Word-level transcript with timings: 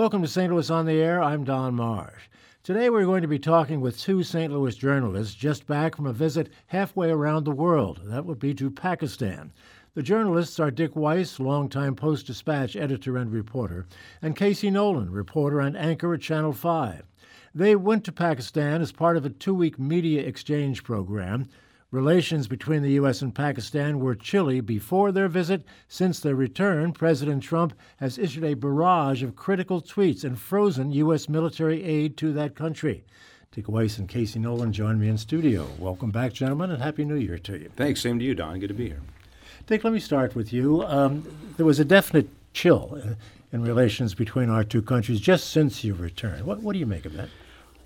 Welcome 0.00 0.22
to 0.22 0.28
St. 0.28 0.50
Louis 0.50 0.70
on 0.70 0.86
the 0.86 0.94
Air. 0.94 1.22
I'm 1.22 1.44
Don 1.44 1.74
Marsh. 1.74 2.30
Today 2.62 2.88
we're 2.88 3.04
going 3.04 3.20
to 3.20 3.28
be 3.28 3.38
talking 3.38 3.82
with 3.82 4.00
two 4.00 4.22
St. 4.22 4.50
Louis 4.50 4.74
journalists 4.74 5.34
just 5.34 5.66
back 5.66 5.94
from 5.94 6.06
a 6.06 6.12
visit 6.14 6.48
halfway 6.68 7.10
around 7.10 7.44
the 7.44 7.50
world. 7.50 8.00
That 8.04 8.24
would 8.24 8.38
be 8.38 8.54
to 8.54 8.70
Pakistan. 8.70 9.52
The 9.92 10.02
journalists 10.02 10.58
are 10.58 10.70
Dick 10.70 10.96
Weiss, 10.96 11.38
longtime 11.38 11.96
Post 11.96 12.28
Dispatch 12.28 12.76
editor 12.76 13.18
and 13.18 13.30
reporter, 13.30 13.84
and 14.22 14.34
Casey 14.34 14.70
Nolan, 14.70 15.10
reporter 15.10 15.60
and 15.60 15.76
anchor 15.76 16.14
at 16.14 16.22
Channel 16.22 16.54
5. 16.54 17.02
They 17.54 17.76
went 17.76 18.04
to 18.04 18.12
Pakistan 18.12 18.80
as 18.80 18.92
part 18.92 19.18
of 19.18 19.26
a 19.26 19.28
two 19.28 19.52
week 19.52 19.78
media 19.78 20.22
exchange 20.22 20.82
program. 20.82 21.46
Relations 21.92 22.46
between 22.46 22.82
the 22.82 22.92
U.S. 22.92 23.20
and 23.20 23.34
Pakistan 23.34 23.98
were 23.98 24.14
chilly 24.14 24.60
before 24.60 25.10
their 25.10 25.26
visit. 25.26 25.64
Since 25.88 26.20
their 26.20 26.36
return, 26.36 26.92
President 26.92 27.42
Trump 27.42 27.72
has 27.96 28.16
issued 28.16 28.44
a 28.44 28.54
barrage 28.54 29.24
of 29.24 29.34
critical 29.34 29.82
tweets 29.82 30.22
and 30.22 30.38
frozen 30.38 30.92
U.S. 30.92 31.28
military 31.28 31.82
aid 31.82 32.16
to 32.18 32.32
that 32.34 32.54
country. 32.54 33.02
Dick 33.50 33.68
Weiss 33.68 33.98
and 33.98 34.08
Casey 34.08 34.38
Nolan 34.38 34.72
join 34.72 35.00
me 35.00 35.08
in 35.08 35.18
studio. 35.18 35.66
Welcome 35.80 36.12
back, 36.12 36.32
gentlemen, 36.32 36.70
and 36.70 36.80
Happy 36.80 37.04
New 37.04 37.16
Year 37.16 37.38
to 37.38 37.58
you. 37.58 37.70
Thanks. 37.74 38.00
Same 38.00 38.20
to 38.20 38.24
you, 38.24 38.36
Don. 38.36 38.60
Good 38.60 38.68
to 38.68 38.74
be 38.74 38.86
here. 38.86 39.00
Dick, 39.66 39.82
let 39.82 39.92
me 39.92 39.98
start 39.98 40.36
with 40.36 40.52
you. 40.52 40.84
Um, 40.84 41.26
there 41.56 41.66
was 41.66 41.80
a 41.80 41.84
definite 41.84 42.28
chill 42.52 43.00
uh, 43.04 43.14
in 43.50 43.64
relations 43.64 44.14
between 44.14 44.48
our 44.48 44.62
two 44.62 44.80
countries 44.80 45.20
just 45.20 45.50
since 45.50 45.82
you 45.82 45.94
returned. 45.94 46.46
What, 46.46 46.62
what 46.62 46.74
do 46.74 46.78
you 46.78 46.86
make 46.86 47.04
of 47.04 47.14
that? 47.14 47.30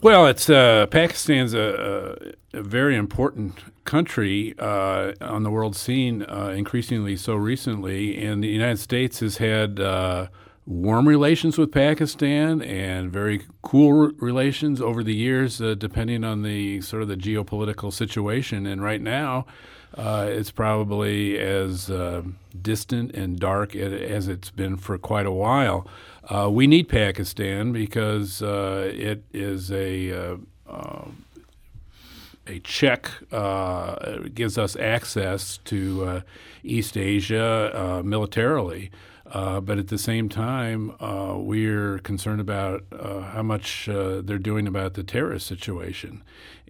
Well, 0.04 0.26
it's 0.26 0.50
uh, 0.50 0.84
Pakistan's 0.90 1.54
a, 1.54 2.34
a, 2.52 2.62
very 2.62 2.94
important 2.94 3.54
country 3.86 4.54
uh, 4.58 5.12
on 5.22 5.44
the 5.44 5.50
world 5.50 5.74
scene, 5.74 6.26
uh, 6.28 6.52
increasingly 6.54 7.16
so 7.16 7.36
recently, 7.36 8.22
and 8.22 8.44
the 8.44 8.48
United 8.48 8.80
States 8.80 9.20
has 9.20 9.38
had 9.38 9.80
uh, 9.80 10.26
warm 10.66 11.08
relations 11.08 11.56
with 11.56 11.72
Pakistan 11.72 12.60
and 12.60 13.10
very 13.10 13.46
cool 13.62 14.10
relations 14.18 14.78
over 14.78 15.02
the 15.02 15.14
years, 15.14 15.62
uh, 15.62 15.74
depending 15.74 16.22
on 16.22 16.42
the 16.42 16.82
sort 16.82 17.00
of 17.00 17.08
the 17.08 17.16
geopolitical 17.16 17.90
situation. 17.90 18.66
And 18.66 18.82
right 18.82 19.00
now, 19.00 19.46
uh, 19.96 20.26
it's 20.28 20.50
probably 20.50 21.38
as 21.38 21.90
distant 22.60 23.14
and 23.14 23.38
dark 23.38 23.74
as 23.74 24.28
it's 24.28 24.50
been 24.50 24.76
for 24.76 24.98
quite 24.98 25.24
a 25.24 25.32
while. 25.32 25.88
Uh, 26.28 26.48
we 26.50 26.66
need 26.66 26.88
Pakistan 26.88 27.72
because 27.72 28.40
uh, 28.40 28.90
it 28.94 29.24
is 29.32 29.70
a 29.70 30.10
uh, 30.12 30.36
um, 30.66 31.24
a 32.46 32.58
check 32.60 33.10
uh, 33.32 34.18
gives 34.34 34.56
us 34.58 34.76
access 34.76 35.58
to 35.64 36.04
uh, 36.04 36.20
East 36.62 36.96
Asia 36.96 38.02
militarily. 38.04 38.90
but 39.32 39.78
at 39.78 39.88
the 39.88 39.98
same 39.98 40.28
time, 40.28 40.94
we're 41.46 41.98
concerned 41.98 42.40
about 42.40 42.84
how 43.32 43.42
much 43.42 43.86
they're 43.86 44.38
doing 44.38 44.66
about 44.66 44.94
the 44.94 45.02
terrorist 45.02 45.46
situation, 45.46 46.22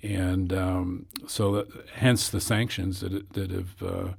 and 0.02 0.52
um, 0.52 1.06
so 1.27 1.52
that, 1.52 1.66
hence 1.94 2.28
the 2.28 2.41
sanctions 2.41 3.00
that 3.00 3.33
that 3.33 3.50
have 3.50 4.14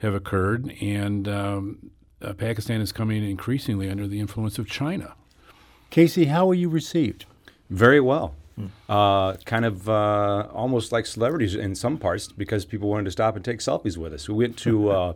have 0.00 0.14
occurred. 0.14 0.74
And 0.80 1.26
um, 1.26 1.90
uh, 2.22 2.32
Pakistan 2.32 2.80
is 2.80 2.92
coming 2.92 3.28
increasingly 3.28 3.88
under 3.88 4.06
the 4.06 4.20
influence 4.20 4.58
of 4.58 4.68
China. 4.68 5.14
Casey, 5.90 6.26
how 6.26 6.46
were 6.46 6.54
you 6.54 6.68
received? 6.68 7.24
Very 7.70 8.00
well. 8.00 8.34
Hmm. 8.56 8.66
Uh, 8.88 9.34
kind 9.44 9.64
of 9.64 9.88
uh, 9.88 10.48
almost 10.52 10.90
like 10.90 11.06
celebrities 11.06 11.54
in 11.54 11.74
some 11.74 11.96
parts 11.96 12.28
because 12.28 12.64
people 12.64 12.88
wanted 12.88 13.04
to 13.04 13.10
stop 13.10 13.36
and 13.36 13.44
take 13.44 13.60
selfies 13.60 13.96
with 13.96 14.12
us. 14.12 14.28
We 14.28 14.34
went 14.34 14.56
to 14.58 14.90
uh, 14.90 15.12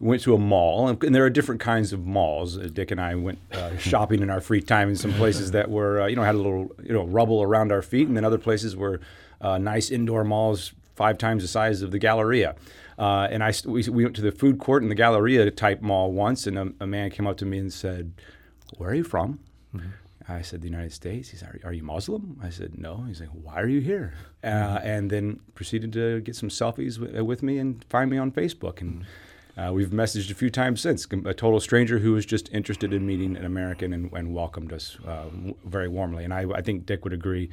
went 0.00 0.22
to 0.22 0.34
a 0.34 0.38
mall, 0.38 0.88
and, 0.88 1.02
and, 1.04 1.14
there 1.14 1.24
are 1.24 1.30
different 1.30 1.60
kinds 1.60 1.92
of 1.92 2.04
malls. 2.04 2.58
Uh, 2.58 2.68
Dick 2.72 2.90
and 2.90 3.00
I 3.00 3.14
went 3.14 3.38
uh, 3.52 3.76
shopping 3.78 4.22
in 4.22 4.30
our 4.30 4.40
free 4.40 4.62
time 4.62 4.88
in 4.88 4.96
some 4.96 5.12
places 5.12 5.50
that 5.50 5.70
were 5.70 6.08
you 6.08 6.16
know 6.16 6.22
had 6.22 6.34
a 6.34 6.38
little 6.38 6.74
you 6.82 6.92
know 6.92 7.04
rubble 7.04 7.42
around 7.42 7.70
our 7.70 7.82
feet, 7.82 8.08
and 8.08 8.16
then 8.16 8.24
other 8.24 8.38
places 8.38 8.74
were 8.74 9.00
nice 9.42 9.90
indoor 9.90 10.24
malls 10.24 10.72
five 10.94 11.18
times 11.18 11.42
the 11.42 11.48
size 11.48 11.82
of 11.82 11.90
the 11.90 11.98
Galleria. 11.98 12.54
Uh, 12.98 13.28
and 13.30 13.42
I 13.42 13.52
we, 13.64 13.82
we 13.88 14.04
went 14.04 14.16
to 14.16 14.22
the 14.22 14.32
food 14.32 14.58
court 14.58 14.82
in 14.82 14.88
the 14.88 14.94
Galleria 14.94 15.50
type 15.50 15.82
mall 15.82 16.12
once, 16.12 16.46
and 16.46 16.58
a, 16.58 16.72
a 16.80 16.86
man 16.86 17.10
came 17.10 17.26
up 17.26 17.36
to 17.38 17.44
me 17.44 17.58
and 17.58 17.72
said, 17.72 18.12
"Where 18.76 18.90
are 18.90 18.94
you 18.94 19.04
from?" 19.04 19.40
Mm-hmm. 19.74 19.88
I 20.28 20.42
said, 20.42 20.62
"The 20.62 20.68
United 20.68 20.92
States." 20.92 21.30
He 21.30 21.36
said, 21.36 21.60
"Are, 21.64 21.68
are 21.68 21.72
you 21.72 21.82
Muslim?" 21.82 22.38
I 22.42 22.50
said, 22.50 22.78
"No." 22.78 23.04
He's 23.06 23.20
like, 23.20 23.30
"Why 23.30 23.54
are 23.60 23.68
you 23.68 23.80
here?" 23.80 24.14
Uh, 24.42 24.80
and 24.82 25.10
then 25.10 25.40
proceeded 25.54 25.92
to 25.94 26.20
get 26.20 26.36
some 26.36 26.48
selfies 26.48 27.00
w- 27.00 27.24
with 27.24 27.42
me 27.42 27.58
and 27.58 27.84
find 27.84 28.10
me 28.10 28.18
on 28.18 28.30
Facebook 28.30 28.80
and. 28.80 29.04
Uh, 29.56 29.70
we've 29.72 29.90
messaged 29.90 30.32
a 30.32 30.34
few 30.34 30.50
times 30.50 30.80
since. 30.80 31.06
A 31.26 31.32
total 31.32 31.60
stranger 31.60 32.00
who 32.00 32.10
was 32.12 32.26
just 32.26 32.52
interested 32.52 32.92
in 32.92 33.06
meeting 33.06 33.36
an 33.36 33.44
American 33.44 33.92
and, 33.92 34.12
and 34.12 34.34
welcomed 34.34 34.72
us 34.72 34.98
uh, 35.06 35.26
w- 35.26 35.54
very 35.64 35.86
warmly. 35.86 36.24
And 36.24 36.34
I, 36.34 36.44
I, 36.52 36.60
think 36.60 36.86
Dick 36.86 37.04
would 37.04 37.12
agree. 37.12 37.50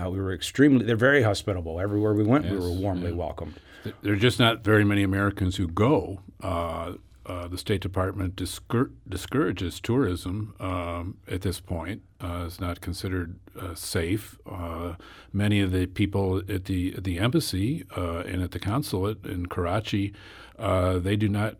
Uh, 0.00 0.10
we 0.10 0.18
were 0.18 0.32
extremely, 0.32 0.84
they're 0.84 0.96
very 0.96 1.22
hospitable. 1.22 1.80
Everywhere 1.80 2.14
we 2.14 2.24
went, 2.24 2.44
yes, 2.44 2.52
we 2.52 2.58
were 2.58 2.72
warmly 2.72 3.10
yeah. 3.10 3.16
welcomed. 3.16 3.54
There 4.02 4.12
are 4.12 4.16
just 4.16 4.38
not 4.38 4.62
very 4.64 4.84
many 4.84 5.02
Americans 5.02 5.56
who 5.56 5.66
go. 5.66 6.20
Uh, 6.42 6.94
uh, 7.24 7.46
the 7.46 7.58
State 7.58 7.80
Department 7.80 8.34
discour- 8.34 8.90
discourages 9.08 9.78
tourism 9.78 10.54
um, 10.58 11.18
at 11.28 11.42
this 11.42 11.60
point. 11.60 12.02
Uh, 12.20 12.44
it's 12.46 12.58
not 12.58 12.80
considered 12.80 13.38
uh, 13.58 13.74
safe. 13.74 14.38
Uh, 14.44 14.94
many 15.32 15.60
of 15.60 15.70
the 15.70 15.86
people 15.86 16.42
at 16.48 16.64
the 16.64 16.94
at 16.96 17.04
the 17.04 17.18
embassy 17.18 17.84
uh, 17.96 18.24
and 18.26 18.42
at 18.42 18.50
the 18.50 18.58
consulate 18.58 19.24
in 19.24 19.46
Karachi, 19.46 20.12
uh, 20.58 20.98
they 20.98 21.14
do 21.14 21.28
not 21.28 21.56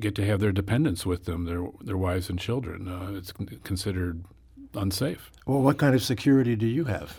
get 0.00 0.14
to 0.16 0.24
have 0.24 0.40
their 0.40 0.52
dependents 0.52 1.06
with 1.06 1.24
them, 1.24 1.44
their 1.44 1.68
their 1.80 1.96
wives 1.96 2.28
and 2.28 2.38
children. 2.38 2.88
it's 3.16 3.32
considered 3.62 4.24
unsafe. 4.76 5.30
Well, 5.46 5.60
what 5.60 5.78
kind 5.78 5.94
of 5.94 6.02
security 6.02 6.56
do 6.56 6.66
you 6.66 6.84
have? 6.84 7.16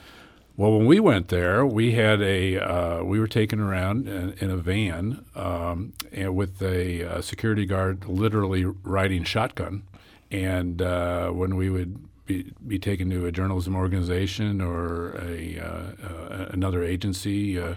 Well, 0.58 0.72
when 0.72 0.86
we 0.86 1.02
went 1.02 1.28
there, 1.28 1.66
we 1.66 1.92
had 1.92 2.22
a 2.22 2.58
uh, 2.60 3.04
we 3.04 3.20
were 3.20 3.28
taken 3.28 3.60
around 3.60 4.08
in, 4.08 4.32
in 4.40 4.50
a 4.50 4.56
van 4.56 5.26
um, 5.36 5.92
and 6.14 6.34
with 6.34 6.62
a, 6.62 7.02
a, 7.02 7.22
security 7.22 7.66
guard 7.66 8.06
literally 8.06 8.64
riding 8.64 9.26
shotgun. 9.26 9.84
And 10.32 10.82
uh, 10.82 11.32
when 11.32 11.58
we 11.58 11.70
would 11.70 12.08
be, 12.26 12.54
be 12.66 12.80
taken 12.80 13.10
to 13.10 13.26
a 13.26 13.34
journalism 13.34 13.76
organization 13.76 14.62
or 14.62 15.18
a 15.22 15.60
uh, 15.60 16.08
uh 16.08 16.46
another 16.52 16.86
agency, 16.86 17.60
uh, 17.60 17.76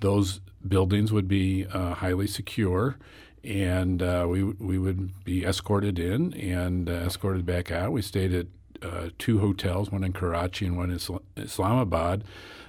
those 0.00 0.40
buildings 0.66 1.12
would 1.12 1.28
be 1.28 1.66
uh, 1.66 1.94
highly 1.94 2.26
secure. 2.26 2.96
And 3.44 4.00
we 4.28 4.42
we 4.42 4.76
would 4.76 5.24
be 5.24 5.44
escorted 5.44 6.00
in 6.00 6.34
and 6.34 6.88
escorted 6.88 7.46
back 7.46 7.70
out. 7.70 7.92
We 7.92 8.02
stayed 8.02 8.34
at 8.34 8.46
uh, 8.82 9.08
two 9.18 9.38
hotels, 9.38 9.90
one 9.90 10.04
in 10.04 10.12
Karachi 10.12 10.66
and 10.66 10.76
one 10.76 10.90
in 10.90 10.98
Islamabad, 11.36 12.24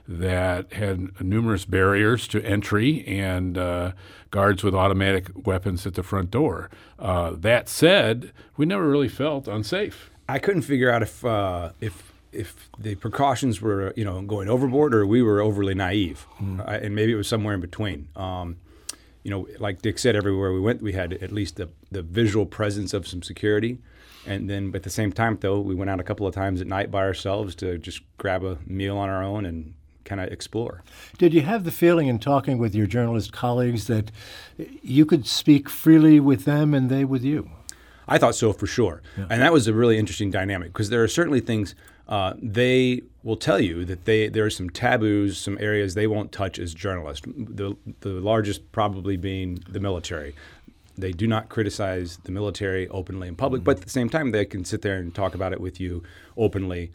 that 0.07 0.71
had 0.73 1.21
numerous 1.21 1.65
barriers 1.65 2.27
to 2.29 2.43
entry 2.43 3.05
and 3.05 3.57
uh, 3.57 3.91
guards 4.31 4.63
with 4.63 4.73
automatic 4.73 5.29
weapons 5.45 5.85
at 5.85 5.95
the 5.95 6.03
front 6.03 6.31
door. 6.31 6.69
Uh, 6.97 7.31
that 7.35 7.67
said, 7.67 8.31
we 8.55 8.65
never 8.65 8.87
really 8.87 9.09
felt 9.09 9.47
unsafe. 9.47 10.09
I 10.29 10.39
couldn't 10.39 10.63
figure 10.63 10.89
out 10.89 11.01
if 11.01 11.23
uh, 11.25 11.71
if 11.81 12.13
if 12.31 12.69
the 12.77 12.95
precautions 12.95 13.61
were 13.61 13.93
you 13.95 14.05
know 14.05 14.21
going 14.21 14.49
overboard 14.49 14.93
or 14.93 15.05
we 15.05 15.21
were 15.21 15.41
overly 15.41 15.73
naive, 15.73 16.25
mm. 16.41 16.65
and 16.67 16.95
maybe 16.95 17.11
it 17.11 17.15
was 17.15 17.27
somewhere 17.27 17.53
in 17.53 17.61
between. 17.61 18.07
Um, 18.15 18.57
you 19.23 19.31
know, 19.31 19.45
like 19.59 19.81
Dick 19.81 19.99
said, 19.99 20.15
everywhere 20.15 20.53
we 20.53 20.61
went, 20.61 20.81
we 20.81 20.93
had 20.93 21.11
at 21.13 21.33
least 21.33 21.57
the, 21.57 21.67
the 21.91 22.01
visual 22.01 22.45
presence 22.45 22.93
of 22.93 23.05
some 23.05 23.21
security. 23.21 23.77
And 24.27 24.49
then 24.49 24.71
at 24.75 24.83
the 24.83 24.89
same 24.89 25.11
time, 25.11 25.37
though, 25.39 25.59
we 25.59 25.73
went 25.73 25.89
out 25.89 25.99
a 25.99 26.03
couple 26.03 26.27
of 26.27 26.35
times 26.35 26.61
at 26.61 26.67
night 26.67 26.91
by 26.91 26.99
ourselves 26.99 27.55
to 27.55 27.77
just 27.77 28.01
grab 28.17 28.43
a 28.43 28.57
meal 28.65 28.97
on 28.97 29.09
our 29.09 29.23
own 29.23 29.45
and 29.45 29.73
kind 30.03 30.21
of 30.21 30.31
explore. 30.31 30.83
Did 31.17 31.33
you 31.33 31.41
have 31.41 31.63
the 31.63 31.71
feeling 31.71 32.07
in 32.07 32.19
talking 32.19 32.57
with 32.57 32.73
your 32.73 32.87
journalist 32.87 33.33
colleagues 33.33 33.87
that 33.87 34.11
you 34.81 35.05
could 35.05 35.27
speak 35.27 35.69
freely 35.69 36.19
with 36.19 36.45
them 36.45 36.73
and 36.73 36.89
they 36.89 37.05
with 37.05 37.23
you? 37.23 37.49
I 38.07 38.17
thought 38.17 38.35
so 38.35 38.53
for 38.53 38.67
sure. 38.67 39.01
Yeah. 39.17 39.27
And 39.29 39.41
that 39.41 39.51
was 39.51 39.67
a 39.67 39.73
really 39.73 39.97
interesting 39.97 40.31
dynamic 40.31 40.69
because 40.69 40.89
there 40.89 41.03
are 41.03 41.09
certainly 41.09 41.41
things 41.41 41.75
uh, 42.07 42.33
they 42.41 43.01
will 43.23 43.35
tell 43.35 43.59
you 43.59 43.83
that 43.83 44.05
they 44.05 44.29
there 44.29 44.45
are 44.45 44.49
some 44.49 44.69
taboos, 44.69 45.37
some 45.37 45.57
areas 45.59 45.93
they 45.93 46.07
won't 46.07 46.31
touch 46.31 46.57
as 46.57 46.73
journalists. 46.73 47.27
The, 47.27 47.75
the 47.99 48.09
largest 48.09 48.71
probably 48.71 49.17
being 49.17 49.59
the 49.67 49.81
military. 49.81 50.35
They 50.97 51.11
do 51.11 51.27
not 51.27 51.49
criticize 51.49 52.17
the 52.23 52.31
military 52.31 52.87
openly 52.89 53.27
in 53.27 53.35
public, 53.35 53.59
mm-hmm. 53.59 53.65
but 53.65 53.77
at 53.77 53.83
the 53.83 53.89
same 53.89 54.09
time, 54.09 54.31
they 54.31 54.45
can 54.45 54.65
sit 54.65 54.81
there 54.81 54.97
and 54.97 55.13
talk 55.13 55.35
about 55.35 55.53
it 55.53 55.61
with 55.61 55.79
you 55.79 56.03
openly 56.35 56.91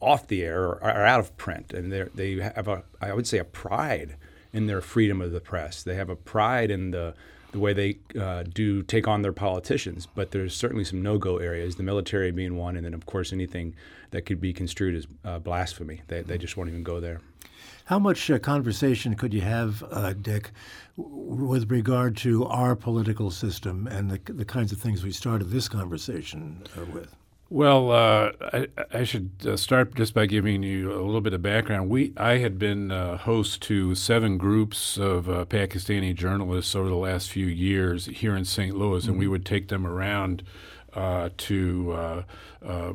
off 0.00 0.28
the 0.28 0.42
air 0.42 0.62
or, 0.64 0.82
or 0.82 1.04
out 1.06 1.20
of 1.20 1.36
print. 1.36 1.72
And 1.72 1.92
they 1.92 2.36
have 2.36 2.68
a, 2.68 2.82
I 3.00 3.12
would 3.12 3.26
say, 3.26 3.38
a 3.38 3.44
pride 3.44 4.16
in 4.52 4.66
their 4.66 4.80
freedom 4.80 5.20
of 5.20 5.32
the 5.32 5.40
press. 5.40 5.82
They 5.82 5.94
have 5.94 6.10
a 6.10 6.16
pride 6.16 6.70
in 6.70 6.90
the 6.90 7.14
the 7.52 7.58
way 7.58 7.72
they 7.72 7.98
uh, 8.16 8.44
do 8.44 8.80
take 8.82 9.08
on 9.08 9.22
their 9.22 9.32
politicians. 9.32 10.06
But 10.14 10.30
there's 10.30 10.54
certainly 10.54 10.84
some 10.84 11.02
no-go 11.02 11.38
areas, 11.38 11.76
the 11.76 11.82
military 11.82 12.30
being 12.30 12.56
one, 12.56 12.76
and 12.76 12.86
then 12.86 12.94
of 12.94 13.06
course 13.06 13.32
anything 13.32 13.74
that 14.12 14.22
could 14.22 14.40
be 14.40 14.52
construed 14.52 14.94
as 14.94 15.06
uh, 15.24 15.38
blasphemy. 15.40 16.02
They, 16.06 16.22
they 16.22 16.38
just 16.38 16.56
won't 16.56 16.70
even 16.70 16.84
go 16.84 17.00
there. 17.00 17.20
How 17.90 17.98
much 17.98 18.30
uh, 18.30 18.38
conversation 18.38 19.16
could 19.16 19.34
you 19.34 19.40
have, 19.40 19.82
uh, 19.90 20.12
Dick, 20.12 20.52
with 20.96 21.68
regard 21.72 22.16
to 22.18 22.44
our 22.44 22.76
political 22.76 23.32
system 23.32 23.88
and 23.88 24.12
the, 24.12 24.32
the 24.32 24.44
kinds 24.44 24.70
of 24.70 24.78
things 24.78 25.02
we 25.02 25.10
started 25.10 25.50
this 25.50 25.68
conversation 25.68 26.62
uh, 26.78 26.84
with? 26.84 27.16
Well, 27.48 27.90
uh, 27.90 28.30
I, 28.52 28.68
I, 28.92 29.02
should 29.02 29.32
uh, 29.44 29.56
start 29.56 29.96
just 29.96 30.14
by 30.14 30.26
giving 30.26 30.62
you 30.62 30.92
a 30.92 31.02
little 31.02 31.20
bit 31.20 31.32
of 31.32 31.42
background. 31.42 31.90
We 31.90 32.12
I 32.16 32.38
had 32.38 32.60
been 32.60 32.92
uh, 32.92 33.16
host 33.16 33.60
to 33.62 33.96
seven 33.96 34.38
groups 34.38 34.96
of 34.96 35.28
uh, 35.28 35.44
Pakistani 35.46 36.14
journalists 36.14 36.76
over 36.76 36.88
the 36.88 36.94
last 36.94 37.28
few 37.28 37.46
years 37.46 38.06
here 38.06 38.36
in 38.36 38.44
St. 38.44 38.76
Louis, 38.76 39.02
mm-hmm. 39.02 39.10
and 39.10 39.18
we 39.18 39.24
mm-hmm. 39.24 39.32
would 39.32 39.44
take 39.44 39.66
them 39.66 39.84
around 39.84 40.44
uh, 40.94 41.30
to 41.38 41.92
uh, 42.64 42.92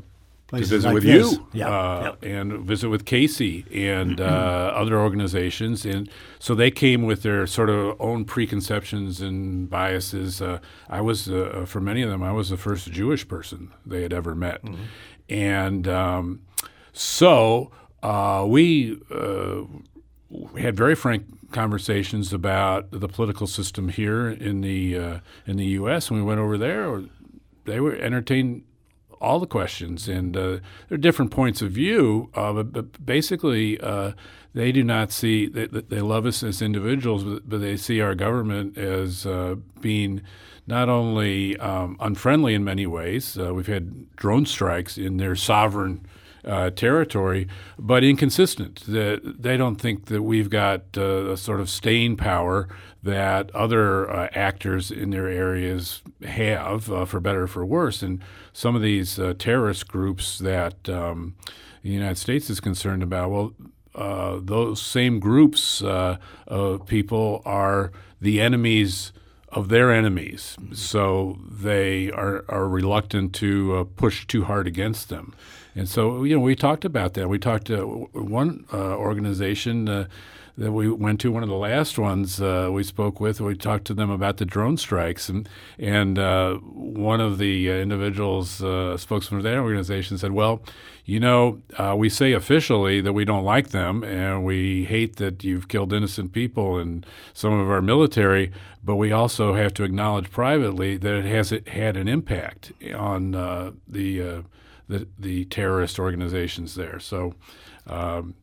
Places 0.47 0.69
to 0.69 0.75
visit 0.75 0.87
like 0.87 0.93
with 0.93 1.03
this. 1.03 1.31
you 1.33 1.47
yeah, 1.53 1.69
uh, 1.69 2.15
yeah. 2.21 2.29
and 2.29 2.59
visit 2.59 2.89
with 2.89 3.05
Casey 3.05 3.65
and 3.73 4.21
uh, 4.21 4.71
other 4.75 4.99
organizations. 4.99 5.85
And 5.85 6.07
so 6.37 6.53
they 6.53 6.69
came 6.69 7.03
with 7.03 7.23
their 7.23 7.47
sort 7.47 7.71
of 7.71 7.99
own 7.99 8.25
preconceptions 8.25 9.21
and 9.21 9.67
biases. 9.67 10.43
Uh, 10.43 10.59
I 10.87 11.01
was, 11.01 11.27
uh, 11.29 11.65
for 11.67 11.81
many 11.81 12.03
of 12.03 12.11
them, 12.11 12.21
I 12.21 12.31
was 12.31 12.49
the 12.49 12.57
first 12.57 12.91
Jewish 12.91 13.27
person 13.27 13.71
they 13.87 14.03
had 14.03 14.13
ever 14.13 14.35
met. 14.35 14.63
Mm-hmm. 14.63 14.83
And 15.29 15.87
um, 15.87 16.41
so 16.93 17.71
uh, 18.03 18.45
we 18.47 19.01
uh, 19.09 19.63
had 20.59 20.77
very 20.77 20.93
frank 20.93 21.25
conversations 21.53 22.31
about 22.31 22.91
the 22.91 23.07
political 23.07 23.47
system 23.47 23.89
here 23.89 24.29
in 24.29 24.61
the 24.61 25.21
in 25.47 25.57
the 25.57 25.65
U.S. 25.65 26.11
When 26.11 26.19
we 26.19 26.25
went 26.25 26.39
over 26.39 26.57
there, 26.57 27.01
they 27.63 27.79
were 27.79 27.95
entertained 27.95 28.63
all 29.25 29.39
the 29.39 29.47
questions, 29.47 30.07
and 30.07 30.37
uh, 30.37 30.41
there 30.87 30.93
are 30.93 30.97
different 30.97 31.31
points 31.31 31.61
of 31.61 31.71
view. 31.71 32.29
Uh, 32.35 32.53
but, 32.53 32.71
but, 32.71 33.05
basically, 33.05 33.79
uh, 33.81 34.11
they 34.53 34.71
do 34.71 34.83
not 34.83 35.11
see 35.11 35.47
they, 35.47 35.65
they 35.65 35.99
love 35.99 36.25
us 36.27 36.43
as 36.43 36.61
individuals, 36.61 37.23
but, 37.23 37.59
they 37.59 37.75
see 37.75 37.99
our 37.99 38.13
government 38.13 38.77
as 38.77 39.25
uh, 39.25 39.55
being 39.81 40.21
not 40.67 40.89
only 40.89 41.57
um, 41.57 41.97
unfriendly 41.99 42.53
in 42.53 42.63
many 42.63 42.85
ways. 42.85 43.37
Uh, 43.37 43.53
we've 43.53 43.67
had 43.67 44.15
drone 44.15 44.45
strikes 44.45 44.97
in 44.97 45.17
their 45.17 45.35
sovereign. 45.35 46.05
Uh, 46.45 46.69
territory, 46.69 47.47
but 47.79 48.03
inconsistent. 48.03 48.83
That 48.85 49.41
they 49.41 49.57
don't 49.57 49.77
think 49.81 50.05
that 50.05 50.21
we've 50.21 50.51
got 50.51 50.81
uh, 50.95 51.31
a 51.31 51.37
sort 51.37 51.59
of 51.59 51.71
staying 51.71 52.17
power 52.17 52.67
that 53.01 53.49
other 53.55 54.07
uh, 54.07 54.27
actors 54.31 54.91
in 54.91 55.09
their 55.09 55.27
areas 55.27 56.03
have, 56.23 56.91
uh, 56.91 57.05
for 57.05 57.19
better 57.19 57.43
or 57.43 57.47
for 57.47 57.65
worse. 57.65 58.05
And 58.05 58.21
some 58.53 58.75
of 58.75 58.83
these 58.83 59.17
uh, 59.17 59.33
terrorist 59.39 59.87
groups 59.87 60.37
that 60.37 60.87
um, 60.87 61.33
the 61.81 61.89
United 61.89 62.17
States 62.17 62.49
is 62.49 62.59
concerned 62.59 63.01
about, 63.01 63.31
well, 63.31 63.53
uh, 63.95 64.39
those 64.39 64.81
same 64.81 65.19
groups 65.19 65.81
uh, 65.81 66.17
of 66.47 66.85
people 66.85 67.41
are 67.43 67.91
the 68.21 68.39
enemies 68.39 69.13
of 69.49 69.69
their 69.69 69.91
enemies. 69.91 70.57
So 70.73 71.39
they 71.49 72.11
are, 72.11 72.43
are 72.49 72.67
reluctant 72.67 73.33
to 73.35 73.77
uh, 73.77 73.83
push 73.95 74.27
too 74.27 74.43
hard 74.43 74.67
against 74.67 75.09
them. 75.09 75.33
And 75.75 75.89
so, 75.89 76.23
you 76.23 76.35
know, 76.35 76.41
we 76.41 76.55
talked 76.55 76.85
about 76.85 77.15
that. 77.15 77.27
We 77.27 77.37
talked 77.37 77.67
to 77.67 78.09
one 78.13 78.65
organization 78.71 80.07
that 80.57 80.71
we 80.71 80.89
went 80.89 81.19
to, 81.19 81.31
one 81.31 81.43
of 81.43 81.49
the 81.49 81.55
last 81.55 81.99
ones 81.99 82.41
uh, 82.41 82.69
we 82.71 82.83
spoke 82.83 83.19
with, 83.19 83.41
we 83.41 83.55
talked 83.55 83.85
to 83.85 83.93
them 83.93 84.09
about 84.09 84.37
the 84.37 84.45
drone 84.45 84.77
strikes, 84.77 85.27
and 85.27 85.49
and 85.77 86.17
uh, 86.17 86.55
one 86.55 87.19
of 87.19 87.37
the 87.37 87.69
uh, 87.69 87.73
individuals, 87.73 88.63
uh, 88.63 88.95
spokesman 88.95 89.39
of 89.39 89.43
that 89.43 89.57
organization, 89.57 90.17
said, 90.17 90.31
"Well, 90.31 90.61
you 91.03 91.19
know, 91.19 91.61
uh, 91.77 91.95
we 91.97 92.07
say 92.09 92.31
officially 92.31 93.01
that 93.01 93.13
we 93.13 93.25
don't 93.25 93.43
like 93.43 93.69
them 93.69 94.03
and 94.03 94.45
we 94.45 94.85
hate 94.85 95.17
that 95.17 95.43
you've 95.43 95.67
killed 95.67 95.91
innocent 95.91 96.31
people 96.31 96.77
and 96.77 97.05
some 97.33 97.53
of 97.53 97.69
our 97.69 97.81
military, 97.81 98.51
but 98.83 98.95
we 98.95 99.11
also 99.11 99.53
have 99.55 99.73
to 99.75 99.83
acknowledge 99.83 100.31
privately 100.31 100.95
that 100.97 101.13
it 101.13 101.25
has 101.25 101.53
had 101.67 101.97
an 101.97 102.07
impact 102.07 102.71
on 102.95 103.35
uh, 103.35 103.71
the." 103.87 104.43
The, 104.87 105.07
the 105.17 105.45
terrorist 105.45 105.99
organizations 105.99 106.75
there. 106.75 106.99
So 106.99 107.35
um, 107.87 108.35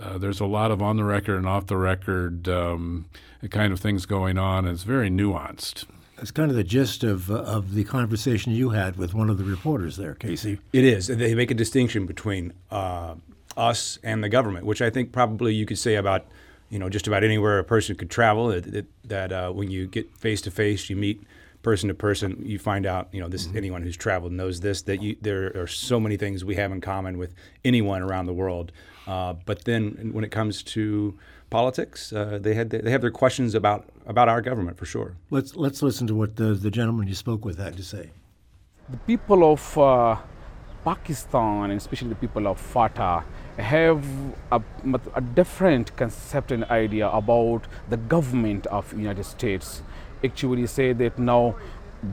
uh, 0.00 0.18
there's 0.18 0.40
a 0.40 0.46
lot 0.46 0.70
of 0.70 0.80
on 0.82 0.96
the 0.96 1.04
record 1.04 1.36
and 1.36 1.46
off 1.46 1.66
the 1.66 1.76
record 1.76 2.48
um, 2.48 3.06
kind 3.50 3.72
of 3.72 3.80
things 3.80 4.06
going 4.06 4.38
on. 4.38 4.64
and 4.64 4.74
It's 4.74 4.84
very 4.84 5.10
nuanced. 5.10 5.84
It's 6.18 6.30
kind 6.30 6.50
of 6.50 6.56
the 6.56 6.64
gist 6.64 7.02
of 7.02 7.30
uh, 7.30 7.38
of 7.38 7.74
the 7.74 7.84
conversation 7.84 8.52
you 8.52 8.70
had 8.70 8.96
with 8.96 9.14
one 9.14 9.30
of 9.30 9.38
the 9.38 9.44
reporters 9.44 9.96
there, 9.96 10.14
Casey. 10.14 10.58
It 10.72 10.84
is. 10.84 11.06
They 11.06 11.34
make 11.34 11.50
a 11.50 11.54
distinction 11.54 12.04
between 12.04 12.52
uh, 12.70 13.14
us 13.56 13.98
and 14.02 14.22
the 14.22 14.28
government, 14.28 14.66
which 14.66 14.82
I 14.82 14.90
think 14.90 15.12
probably 15.12 15.54
you 15.54 15.64
could 15.64 15.78
say 15.78 15.94
about 15.94 16.26
you 16.68 16.78
know 16.78 16.90
just 16.90 17.06
about 17.06 17.24
anywhere 17.24 17.58
a 17.58 17.64
person 17.64 17.96
could 17.96 18.10
travel. 18.10 18.48
That, 18.48 18.84
that 19.04 19.32
uh, 19.32 19.50
when 19.52 19.70
you 19.70 19.86
get 19.86 20.14
face 20.14 20.42
to 20.42 20.50
face, 20.50 20.90
you 20.90 20.96
meet 20.96 21.22
person 21.62 21.88
to 21.88 21.94
person, 21.94 22.42
you 22.44 22.58
find 22.58 22.86
out, 22.86 23.08
you 23.12 23.20
know, 23.20 23.28
this 23.28 23.46
mm-hmm. 23.46 23.56
anyone 23.56 23.82
who's 23.82 23.96
traveled 23.96 24.32
knows 24.32 24.60
this 24.60 24.82
that 24.82 25.02
you, 25.02 25.16
there 25.20 25.52
are 25.56 25.66
so 25.66 26.00
many 26.00 26.16
things 26.16 26.44
we 26.44 26.54
have 26.56 26.72
in 26.72 26.80
common 26.80 27.18
with 27.18 27.34
anyone 27.64 28.02
around 28.02 28.26
the 28.26 28.32
world. 28.32 28.72
Uh, 29.06 29.34
but 29.44 29.64
then 29.64 30.10
when 30.12 30.24
it 30.24 30.30
comes 30.30 30.62
to 30.62 31.18
politics, 31.50 32.12
uh, 32.12 32.38
they 32.40 32.54
had 32.54 32.70
they 32.70 32.90
have 32.90 33.00
their 33.00 33.10
questions 33.10 33.54
about 33.54 33.88
about 34.06 34.28
our 34.28 34.40
government 34.40 34.78
for 34.78 34.86
sure. 34.86 35.16
Let's 35.30 35.56
let's 35.56 35.82
listen 35.82 36.06
to 36.06 36.14
what 36.14 36.36
the, 36.36 36.54
the 36.54 36.70
gentleman 36.70 37.08
you 37.08 37.14
spoke 37.14 37.44
with 37.44 37.58
had 37.58 37.76
to 37.76 37.82
say. 37.82 38.10
The 38.88 38.98
people 38.98 39.52
of 39.52 39.78
uh, 39.78 40.16
Pakistan, 40.84 41.70
and 41.70 41.78
especially 41.78 42.08
the 42.08 42.14
people 42.14 42.46
of 42.46 42.58
FATA, 42.58 43.24
have 43.58 44.04
a, 44.50 44.60
a 45.14 45.20
different 45.20 45.94
concept 45.96 46.50
and 46.52 46.64
idea 46.64 47.08
about 47.08 47.66
the 47.88 47.96
government 47.96 48.66
of 48.68 48.92
United 48.92 49.24
States 49.24 49.82
actually 50.24 50.66
say 50.66 50.92
that 50.92 51.18
now 51.18 51.56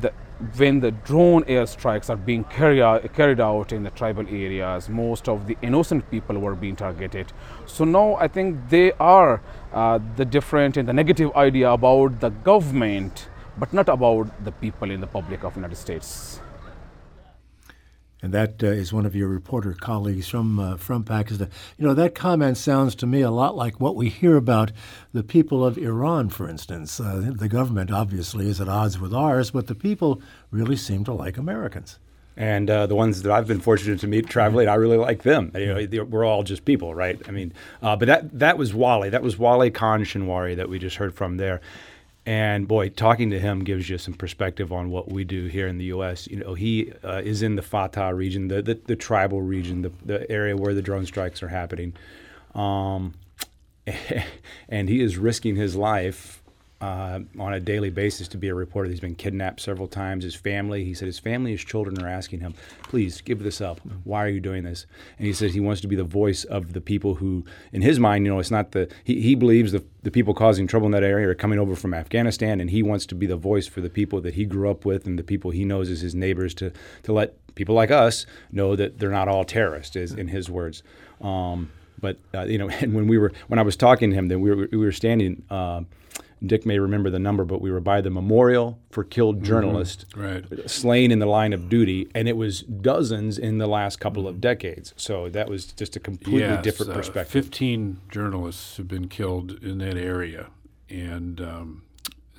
the, 0.01 0.11
when 0.57 0.79
the 0.79 0.91
drone 0.91 1.43
airstrikes 1.45 2.09
are 2.09 2.15
being 2.15 2.43
carry 2.43 2.81
out, 2.81 3.11
carried 3.13 3.39
out 3.39 3.71
in 3.71 3.83
the 3.83 3.89
tribal 3.91 4.27
areas, 4.27 4.89
most 4.89 5.27
of 5.27 5.47
the 5.47 5.57
innocent 5.61 6.09
people 6.11 6.37
were 6.37 6.55
being 6.55 6.75
targeted. 6.75 7.31
So 7.65 7.83
now 7.85 8.15
I 8.15 8.27
think 8.27 8.69
they 8.69 8.91
are 8.93 9.41
uh, 9.73 9.99
the 10.15 10.25
different 10.25 10.77
and 10.77 10.87
the 10.87 10.93
negative 10.93 11.35
idea 11.35 11.71
about 11.71 12.19
the 12.19 12.29
government, 12.29 13.29
but 13.57 13.73
not 13.73 13.89
about 13.89 14.43
the 14.43 14.51
people 14.51 14.91
in 14.91 15.01
the 15.01 15.07
public 15.07 15.43
of 15.43 15.55
United 15.55 15.75
States. 15.77 16.39
And 18.21 18.33
that 18.33 18.63
uh, 18.63 18.67
is 18.67 18.91
one 18.91 19.05
of 19.05 19.15
your 19.15 19.27
reporter 19.27 19.73
colleagues 19.73 20.27
from 20.27 20.59
uh, 20.59 20.77
from 20.77 21.03
Pakistan. 21.03 21.49
You 21.77 21.87
know 21.87 21.93
that 21.93 22.15
comment 22.15 22.57
sounds 22.57 22.95
to 22.95 23.05
me 23.05 23.21
a 23.21 23.29
lot 23.29 23.55
like 23.55 23.79
what 23.79 23.95
we 23.95 24.09
hear 24.09 24.35
about 24.35 24.71
the 25.13 25.23
people 25.23 25.63
of 25.63 25.77
Iran, 25.77 26.29
for 26.29 26.49
instance. 26.49 26.99
Uh, 26.99 27.31
the 27.35 27.47
government 27.47 27.91
obviously 27.91 28.49
is 28.49 28.59
at 28.59 28.67
odds 28.67 28.99
with 28.99 29.13
ours, 29.13 29.51
but 29.51 29.67
the 29.67 29.75
people 29.75 30.21
really 30.49 30.75
seem 30.75 31.03
to 31.03 31.13
like 31.13 31.37
Americans. 31.37 31.99
And 32.35 32.69
uh, 32.69 32.85
the 32.85 32.95
ones 32.95 33.23
that 33.23 33.31
I've 33.31 33.47
been 33.47 33.59
fortunate 33.59 33.99
to 34.01 34.07
meet 34.07 34.27
traveling, 34.27 34.67
I 34.67 34.75
really 34.75 34.97
like 34.97 35.23
them. 35.23 35.51
You 35.55 35.87
know, 35.87 36.03
we're 36.03 36.23
all 36.23 36.43
just 36.43 36.65
people, 36.65 36.93
right? 36.93 37.19
I 37.27 37.31
mean, 37.31 37.51
uh, 37.81 37.95
but 37.95 38.05
that 38.05 38.39
that 38.39 38.57
was 38.59 38.75
Wally. 38.75 39.09
That 39.09 39.23
was 39.23 39.39
Wally 39.39 39.71
Khan 39.71 40.03
Shinwari 40.03 40.55
that 40.55 40.69
we 40.69 40.77
just 40.77 40.97
heard 40.97 41.15
from 41.15 41.37
there. 41.37 41.61
And 42.27 42.67
boy, 42.67 42.89
talking 42.89 43.29
to 43.29 43.39
him 43.39 43.63
gives 43.63 43.89
you 43.89 43.97
some 43.97 44.13
perspective 44.13 44.73
on 44.73 44.89
what 44.89 45.09
we 45.09 45.23
do 45.23 45.45
here 45.45 45.65
in 45.65 45.77
the 45.77 45.85
U.S. 45.85 46.27
You 46.27 46.39
know, 46.39 46.55
he 46.55 46.91
uh, 47.01 47.21
is 47.23 47.41
in 47.41 47.55
the 47.55 47.61
FATA 47.61 48.13
region, 48.13 48.49
the, 48.49 48.61
the, 48.61 48.73
the 48.73 48.97
tribal 48.97 49.41
region, 49.41 49.81
the, 49.81 49.93
the 50.03 50.29
area 50.29 50.57
where 50.57 50.73
the 50.73 50.81
drone 50.81 51.05
strikes 51.05 51.41
are 51.41 51.47
happening. 51.47 51.93
Um, 52.53 53.13
and 54.67 54.89
he 54.89 55.01
is 55.01 55.17
risking 55.17 55.55
his 55.55 55.77
life 55.77 56.36
uh, 56.79 57.19
on 57.39 57.53
a 57.53 57.59
daily 57.59 57.89
basis 57.89 58.27
to 58.27 58.37
be 58.37 58.49
a 58.49 58.53
reporter. 58.53 58.89
He's 58.89 58.99
been 58.99 59.15
kidnapped 59.15 59.59
several 59.59 59.87
times. 59.87 60.23
His 60.23 60.35
family, 60.35 60.83
he 60.83 60.93
said, 60.93 61.07
his 61.07 61.17
family, 61.17 61.51
his 61.51 61.63
children 61.63 62.01
are 62.03 62.07
asking 62.07 62.41
him, 62.41 62.53
please 62.83 63.21
give 63.21 63.39
this 63.39 63.61
up. 63.61 63.79
Why 64.03 64.23
are 64.23 64.29
you 64.29 64.39
doing 64.39 64.63
this? 64.63 64.85
And 65.17 65.25
he 65.25 65.33
says 65.33 65.53
he 65.53 65.59
wants 65.59 65.81
to 65.81 65.87
be 65.87 65.95
the 65.95 66.03
voice 66.03 66.43
of 66.43 66.73
the 66.73 66.81
people 66.81 67.15
who, 67.15 67.45
in 67.71 67.81
his 67.81 67.99
mind, 67.99 68.25
you 68.25 68.31
know, 68.31 68.39
it's 68.39 68.51
not 68.51 68.73
the, 68.73 68.89
he, 69.03 69.21
he 69.21 69.33
believes 69.33 69.71
the, 69.71 69.83
the 70.03 70.11
people 70.11 70.33
causing 70.35 70.67
trouble 70.67 70.85
in 70.85 70.91
that 70.91 71.03
area 71.03 71.27
are 71.27 71.35
coming 71.35 71.57
over 71.57 71.75
from 71.75 71.93
Afghanistan, 71.93 72.61
and 72.61 72.69
he 72.69 72.83
wants 72.83 73.05
to 73.07 73.15
be 73.15 73.25
the 73.25 73.35
voice 73.35 73.65
for 73.65 73.81
the 73.81 73.89
people 73.89 74.21
that 74.21 74.35
he 74.35 74.45
grew 74.45 74.69
up 74.69 74.85
with 74.85 75.07
and 75.07 75.17
the 75.17 75.23
people 75.23 75.51
he 75.51 75.65
knows 75.65 75.89
as 75.89 76.01
his 76.01 76.13
neighbors 76.13 76.53
to, 76.55 76.71
to 77.03 77.11
let 77.11 77.33
people 77.55 77.73
like 77.73 77.89
us 77.89 78.27
know 78.51 78.75
that 78.75 78.99
they're 78.99 79.09
not 79.09 79.27
all 79.27 79.43
terrorists, 79.43 79.95
is 79.95 80.13
in 80.13 80.27
his 80.27 80.47
words. 80.47 80.83
Um, 81.21 81.71
but 81.99 82.17
uh, 82.35 82.43
you 82.43 82.57
know, 82.57 82.69
and 82.81 82.93
when 82.93 83.07
we 83.07 83.17
were 83.17 83.31
when 83.47 83.59
I 83.59 83.63
was 83.63 83.75
talking 83.75 84.11
to 84.11 84.15
him, 84.15 84.27
then 84.27 84.41
we 84.41 84.53
were 84.53 84.69
we 84.71 84.77
were 84.77 84.91
standing. 84.91 85.43
Uh, 85.49 85.81
Dick 86.45 86.65
may 86.65 86.77
remember 86.77 87.09
the 87.09 87.19
number, 87.19 87.45
but 87.45 87.61
we 87.61 87.71
were 87.71 87.79
by 87.79 87.99
the 88.01 88.09
memorial 88.09 88.79
for 88.91 89.03
killed 89.03 89.43
journalists 89.43 90.05
mm-hmm. 90.11 90.55
right. 90.55 90.69
slain 90.69 91.11
in 91.11 91.19
the 91.19 91.25
line 91.25 91.51
of 91.51 91.67
duty, 91.67 92.09
and 92.13 92.27
it 92.27 92.37
was 92.37 92.61
dozens 92.61 93.37
in 93.39 93.57
the 93.57 93.67
last 93.67 93.99
couple 93.99 94.27
of 94.27 94.39
decades. 94.39 94.93
So 94.97 95.29
that 95.29 95.49
was 95.49 95.65
just 95.65 95.95
a 95.95 95.99
completely 95.99 96.41
yes, 96.41 96.63
different 96.63 96.91
uh, 96.91 96.95
perspective. 96.95 97.31
Fifteen 97.31 98.01
journalists 98.11 98.77
have 98.77 98.87
been 98.87 99.09
killed 99.09 99.63
in 99.63 99.79
that 99.79 99.97
area, 99.97 100.47
and 100.89 101.41
um, 101.41 101.83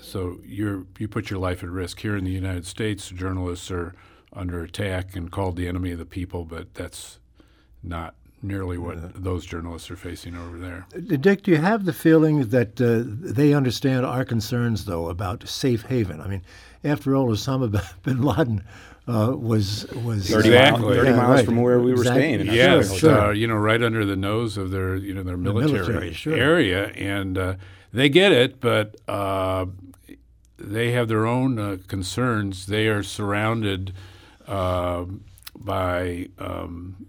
so 0.00 0.38
you 0.44 0.86
you 0.98 1.08
put 1.08 1.30
your 1.30 1.40
life 1.40 1.62
at 1.64 1.68
risk. 1.68 2.00
Here 2.00 2.16
in 2.16 2.24
the 2.24 2.30
United 2.30 2.66
States, 2.66 3.08
journalists 3.08 3.70
are 3.70 3.94
under 4.32 4.62
attack 4.62 5.16
and 5.16 5.30
called 5.30 5.56
the 5.56 5.66
enemy 5.66 5.90
of 5.90 5.98
the 5.98 6.06
people, 6.06 6.44
but 6.44 6.74
that's 6.74 7.18
not 7.82 8.14
nearly 8.42 8.78
what 8.78 8.96
uh, 8.98 9.08
those 9.14 9.44
journalists 9.46 9.90
are 9.90 9.96
facing 9.96 10.36
over 10.36 10.58
there. 10.58 10.86
Dick, 11.18 11.42
do 11.42 11.50
you 11.50 11.56
have 11.58 11.84
the 11.84 11.92
feeling 11.92 12.48
that 12.48 12.80
uh, 12.80 13.02
they 13.04 13.52
understand 13.52 14.06
our 14.06 14.24
concerns, 14.24 14.84
though, 14.84 15.08
about 15.08 15.48
safe 15.48 15.82
haven? 15.82 16.20
I 16.20 16.28
mean, 16.28 16.42
after 16.84 17.16
all, 17.16 17.28
Osama 17.28 17.82
bin 18.02 18.22
Laden 18.22 18.62
uh, 19.08 19.34
was 19.36 19.86
was 20.04 20.28
30, 20.30 20.48
Exactly. 20.50 20.82
miles, 20.82 20.96
30 20.96 21.10
Yeah, 21.10 21.16
miles 21.16 21.36
right. 21.36 21.44
from 21.44 21.62
where 21.62 21.80
we 21.80 21.92
were 21.92 21.98
Exactly. 21.98 22.22
staying. 22.22 22.40
in 22.40 22.48
our 22.50 22.54
Yes, 22.54 22.90
hotel. 22.90 22.98
sure. 22.98 23.20
uh, 23.28 23.32
you 23.32 23.46
know, 23.46 23.56
right 23.56 23.82
under 23.82 24.04
the 24.04 24.16
nose 24.16 24.56
of 24.56 24.70
their, 24.70 24.94
you 24.96 25.14
know, 25.14 25.22
their 25.22 25.36
military, 25.36 25.72
military, 25.80 26.12
sure. 26.12 26.34
area, 26.36 26.88
and 26.90 27.36
uh, 27.38 27.54
they 27.92 28.08
get 28.08 28.32
it, 28.32 28.60
but 28.60 28.96
uh, 29.08 29.66
they 30.58 30.90
have 30.92 31.08
their 31.08 31.26
own 31.26 31.58
uh, 31.58 31.78
concerns. 31.88 32.66
They 32.66 32.86
are 32.88 33.02
surrounded 33.02 33.92
uh, 34.46 35.06
by 35.56 36.28
um, 36.38 37.06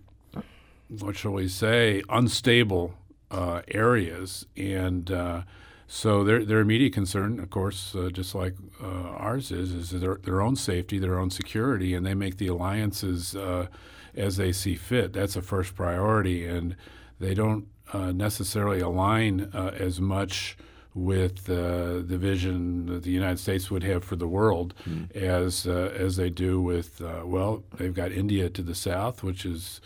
what 0.90 1.16
shall 1.16 1.32
we 1.32 1.48
say, 1.48 2.02
unstable 2.10 2.94
uh, 3.32 3.62
areas, 3.68 4.46
and 4.58 5.12
uh, 5.12 5.42
so 5.88 6.24
their 6.24 6.44
their 6.46 6.60
immediate 6.60 6.94
concern, 6.94 7.40
of 7.40 7.50
course, 7.50 7.96
uh, 7.96 8.10
just 8.12 8.36
like 8.36 8.56
uh, 8.82 8.88
ours 8.88 9.52
is, 9.52 9.74
is 9.74 9.90
their 9.92 10.16
their 10.16 10.42
own 10.42 10.56
safety, 10.56 11.00
their 11.00 11.20
own 11.20 11.30
security, 11.30 11.94
and 11.94 12.06
they 12.06 12.14
make 12.14 12.38
the 12.38 12.48
alliances 12.48 13.36
uh, 13.36 13.68
as 14.16 14.38
they 14.38 14.52
see 14.52 14.76
fit. 14.76 15.14
That's 15.14 15.36
a 15.36 15.42
first 15.42 15.76
priority, 15.76 16.46
and 16.46 16.76
they 17.20 17.34
don't 17.34 17.68
uh, 17.94 18.12
necessarily 18.12 18.80
align 18.80 19.50
uh, 19.54 19.72
as 19.78 20.00
much 20.00 20.58
with 20.96 21.50
uh, 21.50 22.02
the 22.02 22.18
vision 22.20 22.88
that 22.88 23.04
the 23.04 23.12
United 23.12 23.40
States 23.40 23.70
would 23.70 23.84
have 23.84 24.04
for 24.04 24.16
the 24.16 24.28
world 24.28 24.74
as 25.16 25.68
uh, 25.68 25.94
as 25.96 26.16
they 26.18 26.30
do 26.30 26.60
with 26.62 27.02
uh, 27.02 27.22
well, 27.26 27.64
they've 27.78 27.94
got 27.94 28.12
India 28.12 28.50
to 28.50 28.62
the 28.62 28.76
south, 28.76 29.24
which 29.24 29.46
is 29.46 29.82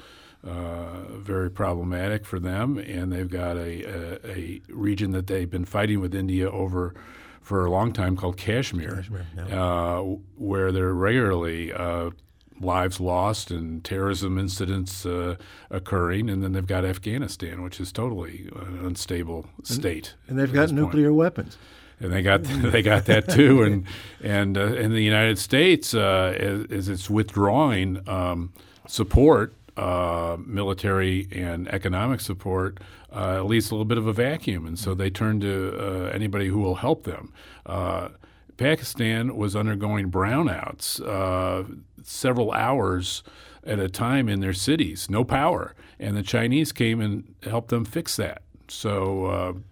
uh, 0.45 1.03
very 1.17 1.49
problematic 1.49 2.25
for 2.25 2.39
them, 2.39 2.77
and 2.77 3.11
they've 3.11 3.29
got 3.29 3.55
a, 3.55 3.83
a, 3.85 4.29
a 4.29 4.61
region 4.69 5.11
that 5.11 5.27
they've 5.27 5.49
been 5.49 5.65
fighting 5.65 6.01
with 6.01 6.13
India 6.13 6.49
over 6.49 6.93
for 7.41 7.65
a 7.65 7.71
long 7.71 7.91
time 7.91 8.15
called 8.15 8.37
Kashmir, 8.37 9.03
uh, 9.51 9.99
where 10.37 10.71
there 10.71 10.85
are 10.85 10.93
regularly 10.93 11.73
uh, 11.73 12.09
lives 12.59 12.99
lost 12.99 13.51
and 13.51 13.83
terrorism 13.83 14.37
incidents 14.37 15.05
uh, 15.05 15.35
occurring, 15.69 16.29
and 16.29 16.43
then 16.43 16.53
they've 16.53 16.65
got 16.67 16.85
Afghanistan, 16.85 17.61
which 17.61 17.79
is 17.79 17.91
totally 17.91 18.49
an 18.55 18.79
unstable 18.85 19.45
state. 19.63 20.15
and 20.27 20.39
they've 20.39 20.53
got 20.53 20.63
this 20.63 20.71
point 20.71 20.81
nuclear 20.85 21.13
weapons. 21.13 21.57
and 21.99 22.11
they 22.13 22.21
got 22.21 22.43
they 22.45 22.81
got 22.81 23.05
that 23.05 23.29
too, 23.29 23.61
and 23.61 23.85
and 24.21 24.57
uh, 24.57 24.73
in 24.73 24.91
the 24.93 25.03
United 25.03 25.37
States, 25.37 25.93
uh, 25.93 26.33
it's 26.69 27.09
withdrawing 27.09 28.07
um, 28.07 28.53
support, 28.87 29.53
uh, 29.77 30.37
military 30.45 31.27
and 31.31 31.67
economic 31.69 32.21
support, 32.21 32.79
uh, 33.11 33.37
it 33.39 33.43
leaves 33.43 33.71
a 33.71 33.73
little 33.73 33.85
bit 33.85 33.97
of 33.97 34.07
a 34.07 34.13
vacuum, 34.13 34.65
and 34.65 34.77
so 34.77 34.93
they 34.93 35.09
turn 35.09 35.39
to 35.39 35.77
uh, 35.79 36.09
anybody 36.09 36.47
who 36.47 36.59
will 36.59 36.75
help 36.75 37.03
them. 37.03 37.33
Uh, 37.65 38.09
Pakistan 38.57 39.35
was 39.35 39.55
undergoing 39.55 40.11
brownouts 40.11 41.01
uh, 41.07 41.63
several 42.03 42.51
hours 42.51 43.23
at 43.65 43.79
a 43.79 43.89
time 43.89 44.29
in 44.29 44.41
their 44.41 44.53
cities, 44.53 45.09
no 45.09 45.23
power, 45.23 45.73
and 45.99 46.15
the 46.15 46.23
Chinese 46.23 46.71
came 46.71 47.01
and 47.01 47.33
helped 47.43 47.69
them 47.69 47.85
fix 47.85 48.15
that. 48.15 48.41
So. 48.67 49.63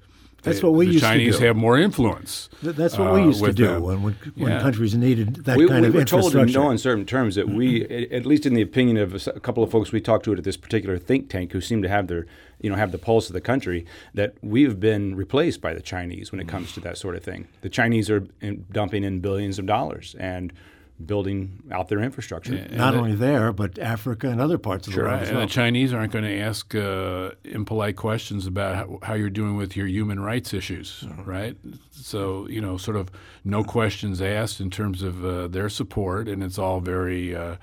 That's 0.43 0.59
they- 0.59 0.67
what 0.67 0.75
we 0.75 0.85
the 0.87 0.93
used 0.93 1.03
to 1.03 1.09
Chinese 1.11 1.37
do. 1.39 1.45
have 1.45 1.55
more 1.55 1.77
influence. 1.77 2.49
Th- 2.63 2.75
That's 2.75 2.97
what 2.97 3.13
we 3.13 3.21
uh, 3.21 3.25
used 3.25 3.43
to 3.43 3.53
do 3.53 3.67
them. 3.67 3.83
when 3.83 4.01
when, 4.03 4.13
when 4.35 4.51
Yeah. 4.53 4.59
countries 4.61 4.95
needed 4.95 5.35
that 5.45 5.57
we, 5.57 5.67
kind 5.67 5.81
we 5.81 5.87
of 5.89 5.93
were 5.93 6.03
told 6.05 6.33
in 6.33 6.39
infrastructure. 6.41 6.59
no 6.65 6.71
uncertain 6.71 7.05
terms 7.05 7.35
that 7.35 7.47
we, 7.49 7.83
at 8.09 8.25
least 8.25 8.45
in 8.45 8.53
the 8.55 8.61
opinion 8.61 8.97
of 8.97 9.27
a 9.27 9.39
couple 9.39 9.63
of 9.63 9.69
folks 9.71 9.91
we 9.91 10.01
talked 10.01 10.25
to 10.25 10.33
at 10.33 10.43
this 10.43 10.57
particular 10.57 10.97
think 10.97 11.29
tank, 11.29 11.51
who 11.51 11.61
seem 11.61 11.81
to 11.83 11.89
have 11.89 12.07
their, 12.07 12.25
you 12.59 12.69
know, 12.69 12.75
have 12.75 12.91
the 12.91 12.97
pulse 12.97 13.29
of 13.29 13.33
the 13.33 13.41
country, 13.41 13.85
that 14.15 14.33
we've 14.41 14.79
been 14.79 15.15
replaced 15.15 15.61
by 15.61 15.73
the 15.73 15.81
Chinese 15.81 16.31
when 16.31 16.41
it 16.41 16.47
comes 16.47 16.73
to 16.73 16.79
that 16.79 16.97
sort 16.97 17.15
of 17.15 17.23
thing. 17.23 17.47
The 17.61 17.69
Chinese 17.69 18.09
are 18.09 18.25
in, 18.41 18.65
dumping 18.71 19.03
in 19.03 19.19
billions 19.19 19.59
of 19.59 19.65
dollars 19.67 20.15
and 20.19 20.51
building 21.05 21.63
out 21.71 21.87
their 21.87 21.99
infrastructure. 21.99 22.67
Not 22.71 22.95
only 22.95 23.15
there, 23.15 23.51
but 23.51 23.79
Africa 23.79 24.29
and 24.29 24.39
other 24.39 24.57
parts 24.57 24.87
of 24.87 24.93
the 24.93 25.01
world 25.01 25.13
Right, 25.13 25.23
as 25.23 25.29
and 25.29 25.39
the 25.39 25.45
Chinese 25.47 25.93
aren't 25.93 26.11
going 26.11 26.25
to 26.25 26.37
ask 26.39 26.73
uh, 26.75 27.31
impolite 27.43 27.95
questions 27.95 28.47
about 28.47 28.75
how, 28.75 28.99
how 29.03 29.13
you're 29.13 29.29
doing 29.29 29.55
with 29.55 29.75
your 29.75 29.87
human 29.87 30.19
rights 30.19 30.53
issues, 30.53 31.05
right? 31.25 31.57
So 31.91 32.47
you 32.47 32.61
know, 32.61 32.77
sort 32.77 32.97
of 32.97 33.09
no 33.43 33.63
questions 33.63 34.21
asked 34.21 34.59
in 34.59 34.69
terms 34.69 35.03
of 35.03 35.25
uh, 35.25 35.47
their 35.47 35.69
support, 35.69 36.27
and 36.27 36.43
it's 36.43 36.57
all 36.57 36.79
very 36.79 37.35
uh, 37.35 37.55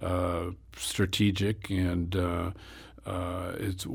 uh, 0.00 0.50
strategic 0.76 1.70
and. 1.70 2.14
Uh, 2.14 2.50
uh, 3.06 3.54
it's 3.58 3.86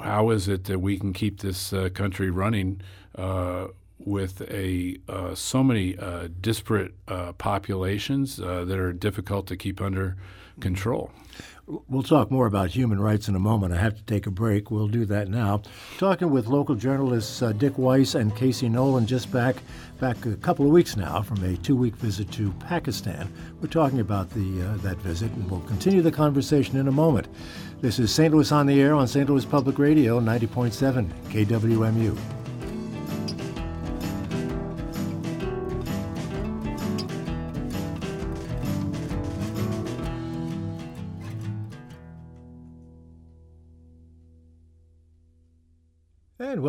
how 0.00 0.30
is 0.30 0.46
it 0.46 0.64
that 0.64 0.78
we 0.78 0.96
can 0.96 1.12
keep 1.12 1.40
this 1.40 1.72
uh, 1.72 1.88
country 1.92 2.30
running 2.30 2.80
uh, 3.16 3.66
with 4.04 4.42
a 4.50 4.98
uh, 5.08 5.34
so 5.34 5.62
many 5.62 5.96
uh, 5.98 6.28
disparate 6.40 6.94
uh, 7.08 7.32
populations 7.32 8.40
uh, 8.40 8.64
that 8.64 8.78
are 8.78 8.92
difficult 8.92 9.46
to 9.48 9.56
keep 9.56 9.80
under 9.80 10.16
control? 10.60 11.10
We'll 11.88 12.02
talk 12.02 12.32
more 12.32 12.46
about 12.46 12.70
human 12.70 12.98
rights 12.98 13.28
in 13.28 13.36
a 13.36 13.38
moment. 13.38 13.72
I 13.72 13.76
have 13.76 13.96
to 13.96 14.02
take 14.02 14.26
a 14.26 14.30
break. 14.30 14.72
We'll 14.72 14.88
do 14.88 15.04
that 15.04 15.28
now. 15.28 15.62
Talking 15.98 16.30
with 16.30 16.48
local 16.48 16.74
journalists 16.74 17.42
uh, 17.42 17.52
Dick 17.52 17.78
Weiss 17.78 18.16
and 18.16 18.34
Casey 18.34 18.68
Nolan 18.68 19.06
just 19.06 19.30
back 19.30 19.56
back 20.00 20.24
a 20.26 20.34
couple 20.36 20.64
of 20.64 20.72
weeks 20.72 20.96
now 20.96 21.22
from 21.22 21.44
a 21.44 21.56
two-week 21.58 21.94
visit 21.96 22.32
to 22.32 22.50
Pakistan. 22.54 23.32
We're 23.60 23.68
talking 23.68 24.00
about 24.00 24.30
the 24.30 24.62
uh, 24.62 24.76
that 24.78 24.96
visit, 24.98 25.30
and 25.32 25.48
we'll 25.48 25.60
continue 25.60 26.02
the 26.02 26.10
conversation 26.10 26.76
in 26.76 26.88
a 26.88 26.92
moment. 26.92 27.28
This 27.80 27.98
is 27.98 28.12
St. 28.12 28.34
Louis 28.34 28.50
on 28.50 28.66
the 28.66 28.80
Air 28.80 28.94
on 28.94 29.06
St. 29.06 29.28
Louis 29.28 29.44
Public 29.44 29.78
Radio, 29.78 30.20
90.7 30.20 31.08
KWMU. 31.30 32.39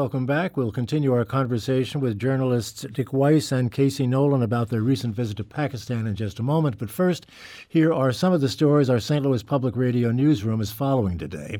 Welcome 0.02 0.26
back. 0.26 0.58
We'll 0.58 0.72
continue 0.72 1.14
our 1.14 1.24
conversation 1.24 2.02
with 2.02 2.18
journalists 2.18 2.88
Dick 2.92 3.14
Weiss 3.14 3.52
and 3.52 3.72
Casey 3.72 4.08
Nolan 4.08 4.42
about 4.42 4.70
their 4.70 4.82
recent 4.82 5.14
visit 5.14 5.38
to 5.38 5.44
Pakistan 5.44 6.08
in 6.08 6.16
just 6.16 6.40
a 6.40 6.44
moment. 6.44 6.80
But 6.80 6.90
first, 6.90 7.28
here 7.70 7.94
are 7.94 8.12
some 8.12 8.34
of 8.34 8.42
the 8.42 8.50
stories 8.50 8.90
our 8.90 9.00
St. 9.00 9.24
Louis 9.24 9.44
Public 9.44 9.76
Radio 9.76 10.12
newsroom 10.12 10.60
is 10.60 10.72
following 10.72 11.20
today. 11.20 11.60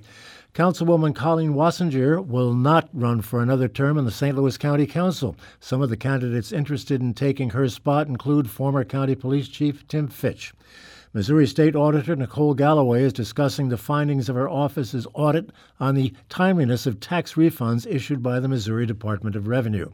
Councilwoman 0.56 1.14
Colleen 1.14 1.54
Wasinger 1.54 2.26
will 2.26 2.56
not 2.56 2.90
run 2.94 3.22
for 3.22 3.44
another 3.44 3.68
term 3.68 3.96
in 4.00 4.06
the 4.06 4.12
St. 4.12 4.36
Louis 4.36 4.58
County 4.58 4.88
Council. 4.88 5.36
Some 5.60 5.84
of 5.84 5.92
the 5.92 5.96
candidates 5.96 6.52
interested 6.52 7.00
in 7.00 7.14
taking 7.14 7.52
her 7.52 7.70
spot 7.70 8.08
include 8.08 8.50
former 8.50 8.84
County 8.84 9.14
Police 9.14 9.50
Chief 9.50 9.88
Tim 9.88 10.08
Fitch. 10.08 10.52
Missouri 11.14 11.46
State 11.46 11.76
Auditor 11.76 12.16
Nicole 12.16 12.54
Galloway 12.54 13.04
is 13.04 13.12
discussing 13.12 13.68
the 13.68 13.78
findings 13.78 14.30
of 14.30 14.36
her 14.38 14.48
office's 14.48 15.06
audit 15.14 15.50
on 15.78 15.94
the 15.94 16.14
timeliness 16.30 16.86
of 16.86 17.02
tax 17.02 17.34
refunds 17.34 17.86
issued 17.86 18.24
by 18.24 18.40
the 18.40 18.48
Missouri 18.48 18.86
Department 18.86 19.36
of 19.36 19.46
Revenue. 19.46 19.92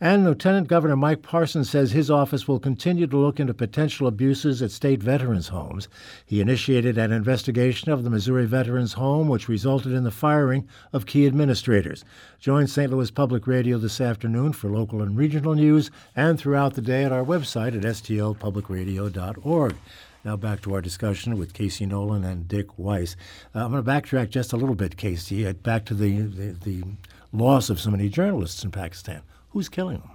And 0.00 0.24
Lieutenant 0.24 0.68
Governor 0.68 0.94
Mike 0.94 1.22
Parsons 1.22 1.68
says 1.68 1.90
his 1.90 2.08
office 2.08 2.46
will 2.46 2.60
continue 2.60 3.08
to 3.08 3.16
look 3.16 3.40
into 3.40 3.52
potential 3.52 4.06
abuses 4.06 4.62
at 4.62 4.70
state 4.70 5.02
veterans' 5.02 5.48
homes. 5.48 5.88
He 6.24 6.40
initiated 6.40 6.98
an 6.98 7.10
investigation 7.10 7.90
of 7.90 8.04
the 8.04 8.10
Missouri 8.10 8.46
Veterans 8.46 8.92
Home, 8.92 9.26
which 9.26 9.48
resulted 9.48 9.90
in 9.90 10.04
the 10.04 10.12
firing 10.12 10.68
of 10.92 11.04
key 11.04 11.26
administrators. 11.26 12.04
Join 12.38 12.68
St. 12.68 12.92
Louis 12.92 13.10
Public 13.10 13.48
Radio 13.48 13.76
this 13.76 14.00
afternoon 14.00 14.52
for 14.52 14.70
local 14.70 15.02
and 15.02 15.16
regional 15.16 15.54
news 15.54 15.90
and 16.14 16.38
throughout 16.38 16.74
the 16.74 16.80
day 16.80 17.02
at 17.02 17.10
our 17.10 17.24
website 17.24 17.74
at 17.74 17.82
stlpublicradio.org. 17.82 19.74
Now 20.24 20.36
back 20.36 20.62
to 20.62 20.72
our 20.72 20.80
discussion 20.80 21.36
with 21.36 21.52
Casey 21.52 21.84
Nolan 21.84 22.24
and 22.24 22.48
Dick 22.48 22.78
Weiss. 22.78 23.14
Uh, 23.54 23.64
I'm 23.64 23.72
going 23.72 23.84
to 23.84 23.90
backtrack 23.90 24.30
just 24.30 24.54
a 24.54 24.56
little 24.56 24.74
bit, 24.74 24.96
Casey, 24.96 25.46
uh, 25.46 25.52
back 25.52 25.84
to 25.86 25.94
the, 25.94 26.22
the, 26.22 26.52
the 26.52 26.82
loss 27.30 27.68
of 27.68 27.78
so 27.78 27.90
many 27.90 28.08
journalists 28.08 28.64
in 28.64 28.70
Pakistan. 28.70 29.20
Who's 29.50 29.68
killing 29.68 29.98
them? 29.98 30.10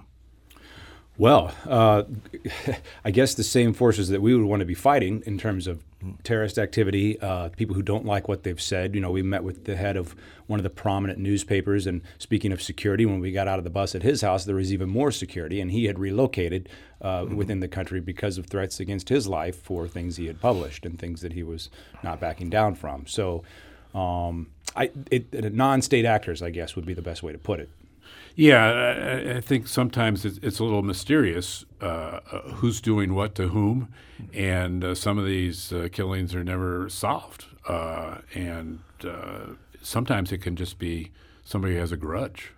Well, 1.16 1.54
uh, 1.64 2.04
I 3.04 3.12
guess 3.12 3.34
the 3.34 3.44
same 3.44 3.72
forces 3.72 4.08
that 4.08 4.20
we 4.20 4.34
would 4.34 4.44
want 4.44 4.60
to 4.60 4.66
be 4.66 4.74
fighting 4.74 5.22
in 5.26 5.38
terms 5.38 5.68
of 5.68 5.84
terrorist 6.22 6.58
activity, 6.58 7.20
uh, 7.20 7.50
people 7.50 7.74
who 7.74 7.82
don't 7.82 8.06
like 8.06 8.28
what 8.28 8.42
they've 8.42 8.60
said. 8.60 8.94
You 8.94 9.00
know, 9.00 9.10
we 9.10 9.22
met 9.22 9.44
with 9.44 9.64
the 9.64 9.76
head 9.76 9.96
of 9.96 10.14
one 10.46 10.58
of 10.58 10.64
the 10.64 10.70
prominent 10.70 11.18
newspapers, 11.18 11.86
and 11.86 12.02
speaking 12.18 12.52
of 12.52 12.62
security, 12.62 13.06
when 13.06 13.20
we 13.20 13.32
got 13.32 13.48
out 13.48 13.58
of 13.58 13.64
the 13.64 13.70
bus 13.70 13.94
at 13.94 14.02
his 14.02 14.22
house, 14.22 14.44
there 14.44 14.56
was 14.56 14.72
even 14.72 14.88
more 14.88 15.10
security, 15.10 15.60
and 15.60 15.70
he 15.70 15.84
had 15.84 15.98
relocated 15.98 16.68
uh, 17.00 17.26
within 17.28 17.60
the 17.60 17.68
country 17.68 18.00
because 18.00 18.38
of 18.38 18.46
threats 18.46 18.80
against 18.80 19.08
his 19.08 19.28
life 19.28 19.60
for 19.62 19.86
things 19.86 20.16
he 20.16 20.26
had 20.26 20.40
published 20.40 20.84
and 20.86 20.98
things 20.98 21.20
that 21.20 21.32
he 21.32 21.42
was 21.42 21.70
not 22.02 22.20
backing 22.20 22.50
down 22.50 22.74
from. 22.74 23.06
So, 23.06 23.42
um, 23.94 24.48
I, 24.76 24.90
it, 25.10 25.52
non-state 25.52 26.04
actors, 26.04 26.42
I 26.42 26.50
guess, 26.50 26.76
would 26.76 26.86
be 26.86 26.94
the 26.94 27.02
best 27.02 27.22
way 27.22 27.32
to 27.32 27.38
put 27.38 27.60
it. 27.60 27.68
Yeah, 28.36 28.64
I, 28.64 29.36
I 29.36 29.40
think 29.40 29.68
sometimes 29.68 30.24
it's, 30.24 30.38
it's 30.42 30.58
a 30.60 30.64
little 30.64 30.82
mysterious 30.82 31.64
uh, 31.82 31.84
uh, 31.84 32.40
who's 32.54 32.80
doing 32.80 33.14
what 33.14 33.34
to 33.34 33.48
whom, 33.48 33.92
and 34.32 34.84
uh, 34.84 34.94
some 34.94 35.18
of 35.18 35.26
these 35.26 35.72
uh, 35.72 35.88
killings 35.92 36.34
are 36.34 36.44
never 36.44 36.88
solved. 36.88 37.46
Uh, 37.68 38.18
and 38.34 38.80
uh, 39.04 39.54
sometimes 39.82 40.32
it 40.32 40.38
can 40.38 40.56
just 40.56 40.78
be 40.78 41.10
somebody 41.44 41.76
has 41.76 41.92
a 41.92 41.96
grudge. 41.96 42.52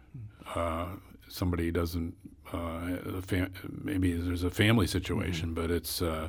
Uh, 0.55 0.87
somebody 1.29 1.71
doesn't 1.71 2.15
uh, 2.53 3.21
fam- 3.23 3.53
maybe 3.83 4.13
there's 4.13 4.45
a 4.45 4.51
family 4.51 4.87
situation, 4.87 5.47
mm-hmm. 5.47 5.63
but 5.63 5.71
it's 5.71 6.03
uh, 6.03 6.29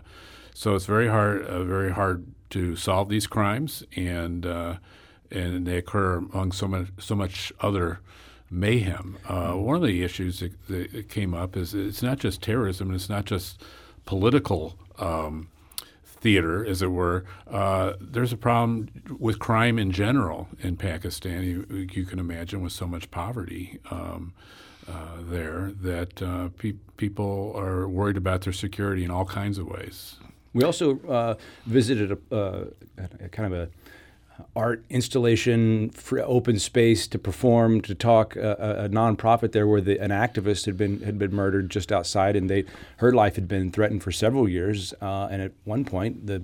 so 0.54 0.76
it's 0.76 0.86
very 0.86 1.08
hard, 1.08 1.46
uh, 1.46 1.64
very 1.64 1.92
hard 1.92 2.26
to 2.52 2.76
solve 2.76 3.10
these 3.10 3.28
crimes, 3.28 3.84
and 3.96 4.46
uh, 4.46 4.78
and 5.32 5.66
they 5.66 5.78
occur 5.78 6.18
among 6.18 6.52
so 6.52 6.68
much 6.68 6.88
so 7.00 7.16
much 7.16 7.52
other 7.60 8.00
mayhem. 8.54 9.18
Uh. 9.28 9.54
One 9.54 9.76
of 9.76 9.82
the 9.82 10.04
issues 10.04 10.40
that, 10.40 10.68
that, 10.68 11.10
came 11.10 11.34
up 11.34 11.58
is 11.58 11.74
it's 11.74 12.02
not 12.02 12.20
just 12.20 12.42
terrorism, 12.42 12.94
it's 12.94 13.10
not 13.10 13.26
just 13.26 13.62
political. 14.06 14.78
Um, 15.00 15.50
theater, 16.24 16.66
as 16.66 16.82
it 16.82 16.88
were, 16.88 17.26
uh, 17.52 17.94
there's 18.00 18.32
a 18.32 18.38
problem 18.38 18.88
with 19.20 19.40
crime 19.40 19.78
in 19.78 19.92
general 19.92 20.48
in 20.62 20.78
Pakistan. 20.78 21.44
You, 21.44 21.88
you 21.92 22.06
can 22.06 22.18
imagine 22.18 22.62
with 22.62 22.72
so 22.72 22.88
much 22.88 23.12
poverty 23.12 23.80
um, 23.92 24.34
uh, 24.88 25.18
there 25.20 25.74
that 25.82 26.22
uh, 26.22 26.48
pe- 26.58 26.76
people 26.96 27.54
are 27.58 27.90
worried 27.90 28.16
about 28.16 28.44
their 28.44 28.54
security 28.54 29.04
in 29.04 29.12
all 29.12 29.26
kinds 29.26 29.58
of 29.58 29.68
ways. 29.68 30.16
We 30.54 30.64
also 30.64 31.00
uh, 31.10 31.36
visited 31.66 32.18
a, 32.32 32.36
uh, 32.36 32.66
a, 33.20 33.28
kind 33.28 33.54
of 33.54 33.60
a 33.60 33.70
art 34.56 34.84
installation, 34.90 35.90
for 35.92 36.20
open 36.20 36.60
space 36.60 37.08
to 37.08 37.20
perform, 37.20 37.82
to 37.82 37.96
talk. 37.96 38.36
Uh, 38.38 38.56
a, 38.60 38.86
a 38.86 38.90
nonprofit 38.90 39.52
there 39.52 39.68
where 39.68 39.82
the, 39.82 40.00
an 40.00 40.12
activist 40.12 40.66
had 40.66 40.78
been 40.78 41.02
had 41.02 41.18
been 41.18 41.34
murdered 41.34 41.70
just 41.70 41.92
outside, 41.92 42.36
and 42.36 42.50
they 42.50 42.66
her 42.98 43.12
life 43.12 43.36
had 43.36 43.48
been 43.48 43.72
threatened 43.72 44.04
for 44.04 44.12
several 44.12 44.48
years. 44.48 44.94
Uh, 45.02 45.28
and 45.32 45.42
at 45.42 45.52
one 45.64 45.86
point, 45.86 46.28
the 46.28 46.44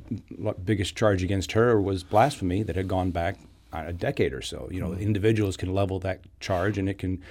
biggest 0.65 0.95
charge 0.95 1.23
against 1.23 1.51
her 1.53 1.81
was 1.81 2.03
blasphemy 2.03 2.63
that 2.63 2.75
had 2.75 2.87
gone 2.87 3.11
back 3.11 3.37
a 3.71 3.93
decade 3.93 4.33
or 4.33 4.41
so. 4.41 4.67
You 4.71 4.79
know, 4.79 4.89
mm-hmm. 4.89 5.01
individuals 5.01 5.57
can 5.57 5.73
level 5.73 5.99
that 5.99 6.21
charge, 6.39 6.77
and 6.77 6.89
it 6.89 6.97
can 6.97 7.21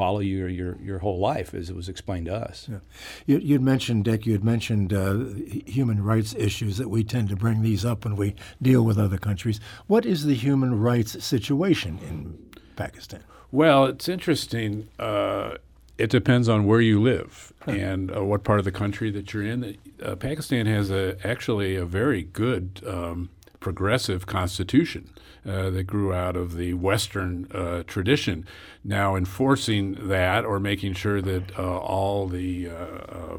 follow 0.00 0.20
you 0.20 0.46
your, 0.46 0.78
your 0.80 0.98
whole 1.00 1.18
life, 1.18 1.52
as 1.52 1.68
it 1.68 1.76
was 1.76 1.86
explained 1.86 2.24
to 2.24 2.34
us. 2.34 2.66
Yeah. 2.70 2.78
You, 3.26 3.52
would 3.52 3.60
mentioned, 3.60 4.04
Dick, 4.04 4.24
you 4.24 4.32
had 4.32 4.42
mentioned 4.42 4.94
uh, 4.94 5.24
human 5.66 6.02
rights 6.02 6.34
issues 6.38 6.78
that 6.78 6.88
we 6.88 7.04
tend 7.04 7.28
to 7.28 7.36
bring 7.36 7.60
these 7.60 7.84
up 7.84 8.06
when 8.06 8.16
we 8.16 8.34
deal 8.62 8.82
with 8.82 8.98
other 8.98 9.18
countries. 9.18 9.60
What 9.88 10.06
is 10.06 10.24
the 10.24 10.34
human 10.34 10.80
rights 10.80 11.22
situation 11.22 11.98
in 12.08 12.38
Pakistan? 12.76 13.22
Well, 13.52 13.84
it's 13.84 14.08
interesting. 14.08 14.88
Uh, 14.98 15.56
it 15.98 16.08
depends 16.08 16.48
on 16.48 16.64
where 16.64 16.80
you 16.80 16.98
live 16.98 17.52
huh. 17.66 17.72
and 17.72 18.16
uh, 18.16 18.24
what 18.24 18.42
part 18.42 18.58
of 18.58 18.64
the 18.64 18.72
country 18.72 19.10
that 19.10 19.34
you're 19.34 19.42
in. 19.42 19.76
Uh, 20.02 20.16
Pakistan 20.16 20.64
has 20.64 20.90
a, 20.90 21.18
actually 21.22 21.76
a 21.76 21.84
very 21.84 22.22
good 22.22 22.80
um, 22.86 23.28
progressive 23.60 24.26
constitution 24.26 25.10
uh, 25.46 25.70
that 25.70 25.84
grew 25.84 26.12
out 26.12 26.36
of 26.36 26.56
the 26.56 26.74
Western 26.74 27.46
uh, 27.52 27.82
tradition. 27.86 28.46
Now, 28.82 29.14
enforcing 29.14 30.08
that 30.08 30.44
or 30.44 30.58
making 30.58 30.94
sure 30.94 31.20
that 31.22 31.58
uh, 31.58 31.78
all 31.78 32.26
the 32.26 32.68
uh, 32.68 32.74
uh, 32.74 33.38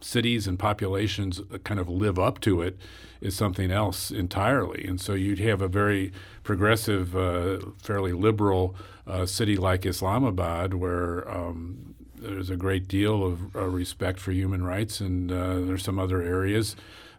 cities 0.00 0.46
and 0.46 0.58
populations 0.58 1.40
kind 1.64 1.80
of 1.80 1.88
live 1.88 2.18
up 2.18 2.40
to 2.40 2.60
it 2.60 2.78
is 3.20 3.34
something 3.34 3.70
else 3.70 4.10
entirely. 4.10 4.86
And 4.86 5.00
so 5.00 5.14
you'd 5.14 5.38
have 5.38 5.62
a 5.62 5.68
very 5.68 6.12
progressive, 6.44 7.10
fairly 7.82 8.12
liberal 8.12 8.76
city 9.24 9.56
like 9.56 9.86
Islamabad 9.86 10.74
where 10.74 11.28
um, 11.28 11.94
there's 12.14 12.50
a 12.50 12.56
great 12.56 12.86
deal 12.86 13.24
of 13.24 13.54
respect 13.54 14.20
for 14.20 14.32
human 14.32 14.62
rights, 14.62 15.00
and 15.00 15.30
there's 15.30 15.82
some 15.82 15.98
other 15.98 16.22
areas 16.22 16.76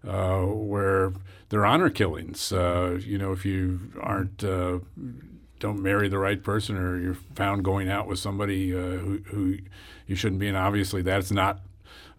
uh, 0.08 0.42
where 0.42 1.14
there 1.50 1.62
are 1.62 1.66
honor 1.66 1.90
killings. 1.90 2.52
Uh, 2.52 3.00
you 3.04 3.18
know, 3.18 3.32
if 3.32 3.46
you 3.46 3.92
aren't 4.02 4.44
uh, 4.44 4.80
don't 5.60 5.82
marry 5.82 6.08
the 6.08 6.20
right 6.20 6.44
person 6.44 6.78
or 6.78 7.00
you're 7.00 7.18
found 7.36 7.64
going 7.64 7.90
out 7.90 8.08
with 8.08 8.20
somebody 8.20 8.74
uh, 8.74 8.78
who, 8.78 9.22
who, 9.28 9.58
you 10.06 10.16
shouldn't 10.16 10.40
be, 10.40 10.48
and 10.48 10.58
obviously 10.58 11.02
that's 11.02 11.32
not 11.32 11.60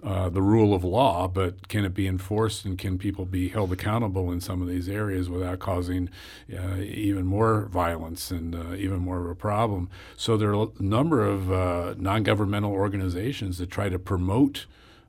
uh, 0.03 0.29
the 0.29 0.43
rule 0.43 0.75
of 0.75 0.85
law, 0.85 1.27
but 1.27 1.69
can 1.69 1.85
it 1.85 1.95
be 1.95 2.07
enforced 2.07 2.65
and 2.65 2.79
can 2.79 2.99
people 2.99 3.25
be 3.25 3.49
held 3.49 3.73
accountable 3.73 4.31
in 4.31 4.41
some 4.41 4.63
of 4.63 4.69
these 4.69 4.89
areas 4.89 5.29
without 5.29 5.59
causing 5.59 6.09
uh, 6.57 6.77
even 6.77 7.27
more 7.27 7.63
violence 7.67 8.31
and 8.31 8.55
uh, 8.55 8.75
even 8.75 8.99
more 8.99 9.21
of 9.21 9.31
a 9.31 9.35
problem? 9.35 9.89
So 10.17 10.37
there 10.37 10.55
are 10.55 10.69
a 10.79 10.83
number 10.83 11.25
of 11.25 11.51
uh, 11.51 11.95
non 11.97 12.23
governmental 12.23 12.73
organizations 12.73 13.59
that 13.59 13.71
try 13.71 13.89
to 13.89 13.99
promote 13.99 14.67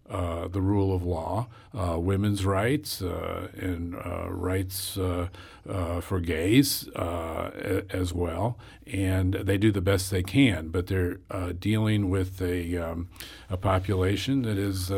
uh, 0.10 0.48
the 0.48 0.62
rule 0.62 0.96
of 0.96 1.04
law, 1.04 1.48
uh, 1.78 2.00
women's 2.00 2.44
rights, 2.44 3.02
uh, 3.02 3.48
and 3.56 3.96
uh, 3.96 4.28
rights 4.30 4.98
uh, 4.98 5.28
for 6.02 6.20
gays 6.20 6.88
as 6.96 8.12
well. 8.12 8.58
And 8.88 9.36
they 9.36 9.58
do 9.60 9.72
the 9.72 9.82
best 9.82 10.10
they 10.10 10.24
can, 10.24 10.70
but 10.70 10.88
they're 10.88 11.20
dealing 11.60 12.10
with 12.10 12.42
a, 12.42 12.78
um, 12.78 13.10
a 13.52 13.58
population 13.58 14.42
that 14.42 14.58
is 14.58 14.90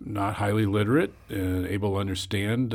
not 0.00 0.34
highly 0.34 0.66
literate 0.66 1.12
and 1.28 1.66
able 1.66 1.94
to 1.94 1.98
understand 1.98 2.70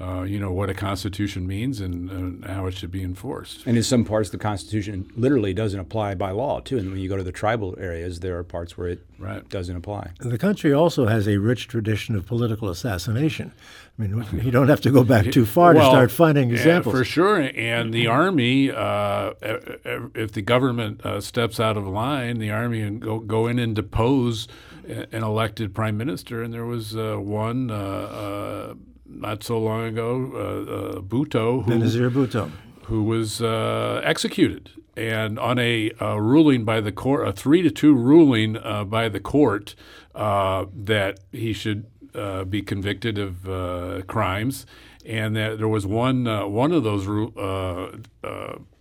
uh, 0.00 0.22
you 0.22 0.38
know 0.38 0.52
what 0.52 0.70
a 0.70 0.74
constitution 0.74 1.46
means 1.46 1.80
and, 1.80 2.10
and, 2.10 2.44
how 2.44 2.66
it 2.66 2.72
should 2.72 2.90
be 2.90 3.02
enforced. 3.02 3.66
And 3.66 3.76
in 3.76 3.82
some 3.82 4.04
parts, 4.04 4.30
the 4.30 4.38
constitution 4.38 5.10
literally 5.16 5.52
doesn't 5.52 5.78
apply 5.78 6.14
by 6.14 6.30
law 6.30 6.60
too. 6.60 6.78
And 6.78 6.90
when 6.90 7.00
you 7.00 7.08
go 7.08 7.16
to 7.16 7.22
the 7.22 7.32
tribal 7.32 7.74
areas, 7.78 8.20
there 8.20 8.38
are 8.38 8.44
parts 8.44 8.78
where 8.78 8.88
it 8.88 9.04
right. 9.18 9.48
doesn't 9.48 9.74
apply. 9.74 10.12
The 10.20 10.38
country 10.38 10.72
also 10.72 11.06
has 11.06 11.26
a 11.26 11.38
rich 11.38 11.66
tradition 11.66 12.14
of 12.14 12.26
political 12.26 12.68
assassination. 12.68 13.52
I 13.98 14.02
mean, 14.02 14.24
you 14.44 14.50
don't 14.50 14.68
have 14.68 14.80
to 14.82 14.90
go 14.90 15.02
back 15.02 15.32
too 15.32 15.44
far 15.44 15.74
well, 15.74 15.90
to 15.90 15.96
start 15.96 16.10
finding 16.12 16.50
examples. 16.50 16.94
for 16.94 17.04
sure. 17.04 17.50
And 17.56 17.92
the 17.92 18.06
army, 18.06 18.70
uh, 18.70 19.32
if 19.42 20.32
the 20.32 20.42
government 20.42 21.04
uh, 21.04 21.20
steps 21.20 21.58
out 21.58 21.76
of 21.76 21.86
line, 21.86 22.38
the 22.38 22.50
army 22.50 22.82
and 22.82 23.00
go 23.00 23.18
go 23.18 23.46
in 23.46 23.58
and 23.58 23.74
depose 23.74 24.46
an 24.88 25.22
elected 25.22 25.74
prime 25.74 25.96
minister. 25.96 26.42
And 26.42 26.52
there 26.52 26.64
was 26.64 26.96
uh, 26.96 27.16
one 27.16 27.70
uh, 27.70 27.74
uh, 27.74 28.74
not 29.08 29.42
so 29.42 29.58
long 29.58 29.84
ago, 29.84 30.30
uh, 30.34 30.38
uh, 30.38 31.00
Bhutto, 31.00 31.64
who, 31.64 31.70
Benazir 31.70 32.10
Bhutto, 32.10 32.50
who 32.84 33.02
was 33.02 33.40
uh, 33.42 34.00
executed, 34.04 34.70
and 34.96 35.38
on 35.38 35.58
a 35.58 35.90
ruling 36.00 36.64
by 36.64 36.80
the 36.80 36.92
court, 36.92 37.26
a 37.26 37.32
three 37.32 37.62
to 37.62 37.70
two 37.70 37.94
ruling 37.94 38.56
uh, 38.56 38.84
by 38.84 39.08
the 39.08 39.20
court 39.20 39.74
uh, 40.14 40.66
that 40.74 41.20
he 41.32 41.52
should 41.52 41.86
uh, 42.14 42.44
be 42.44 42.62
convicted 42.62 43.18
of 43.18 44.06
crimes, 44.06 44.66
and 45.04 45.36
that 45.36 45.58
there 45.58 45.68
was 45.68 45.86
one 45.86 46.24
one 46.52 46.72
of 46.72 46.82
those 46.84 47.06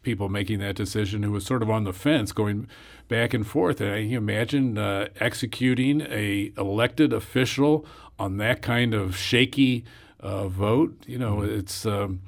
people 0.02 0.30
making 0.30 0.60
that 0.60 0.76
decision 0.76 1.24
who 1.24 1.32
was 1.32 1.46
sort 1.46 1.62
of 1.62 1.70
on 1.70 1.84
the 1.84 1.94
fence, 1.94 2.32
going 2.32 2.68
back 3.08 3.34
and 3.34 3.46
forth. 3.46 3.82
And 3.82 3.92
can 3.92 4.10
you 4.10 4.18
imagine 4.18 4.78
executing 5.20 6.02
a 6.02 6.52
elected 6.58 7.14
official 7.14 7.86
on 8.20 8.38
that 8.38 8.62
kind 8.62 8.94
of 8.94 9.16
shaky 9.16 9.86
uh, 10.20 10.48
vote. 10.48 10.96
You 11.08 11.18
know, 11.18 11.38
mm-hmm. 11.38 11.60
it's 11.60 11.86
um, 11.86 12.22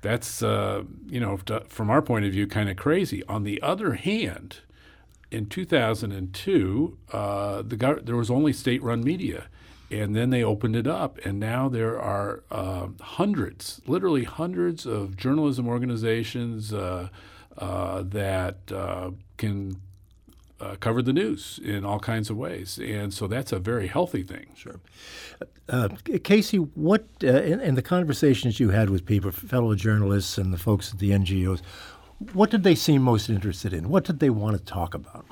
that's 0.00 0.42
uh, 0.42 0.84
you 1.06 1.20
know 1.20 1.38
from 1.68 1.90
our 1.90 2.02
point 2.02 2.24
of 2.24 2.32
view 2.32 2.46
kind 2.46 2.68
of 2.68 2.76
crazy. 2.76 3.22
On 3.24 3.44
the 3.44 3.60
other 3.62 3.94
hand, 3.94 4.58
in 5.30 5.46
2002, 5.46 6.98
uh, 7.12 7.62
the 7.62 7.76
gov- 7.76 8.04
there 8.04 8.16
was 8.16 8.30
only 8.30 8.52
state-run 8.52 9.02
media. 9.02 9.46
And 9.90 10.16
then 10.16 10.30
they 10.30 10.42
opened 10.42 10.74
it 10.74 10.86
up, 10.86 11.18
and 11.22 11.38
now 11.38 11.68
there 11.68 12.00
are 12.00 12.44
uh, 12.50 12.88
hundreds, 12.98 13.82
literally 13.86 14.24
hundreds 14.24 14.86
of 14.86 15.18
journalism 15.18 15.68
organizations 15.68 16.72
uh, 16.72 17.10
uh, 17.58 18.02
that 18.02 18.56
can 19.36 19.76
uh, 20.62 20.76
covered 20.76 21.04
the 21.04 21.12
news 21.12 21.58
in 21.62 21.84
all 21.84 21.98
kinds 21.98 22.30
of 22.30 22.36
ways, 22.36 22.78
and 22.78 23.12
so 23.12 23.26
that's 23.26 23.52
a 23.52 23.58
very 23.58 23.88
healthy 23.88 24.22
thing. 24.22 24.46
Sure, 24.54 24.80
uh, 25.68 25.88
Casey, 26.22 26.58
what 26.58 27.06
uh, 27.24 27.28
in, 27.28 27.60
in, 27.60 27.74
the 27.74 27.82
conversations 27.82 28.60
you 28.60 28.70
had 28.70 28.90
with 28.90 29.04
people, 29.04 29.32
fellow 29.32 29.74
journalists, 29.74 30.38
and 30.38 30.52
the 30.52 30.58
folks 30.58 30.92
at 30.92 30.98
the 30.98 31.10
NGOs, 31.10 31.60
what 32.32 32.50
did 32.50 32.62
they 32.62 32.74
seem 32.74 33.02
most 33.02 33.28
interested 33.28 33.72
in? 33.72 33.88
What 33.88 34.04
did 34.04 34.20
they 34.20 34.30
want 34.30 34.56
to 34.56 34.64
talk 34.64 34.94
about? 34.94 35.26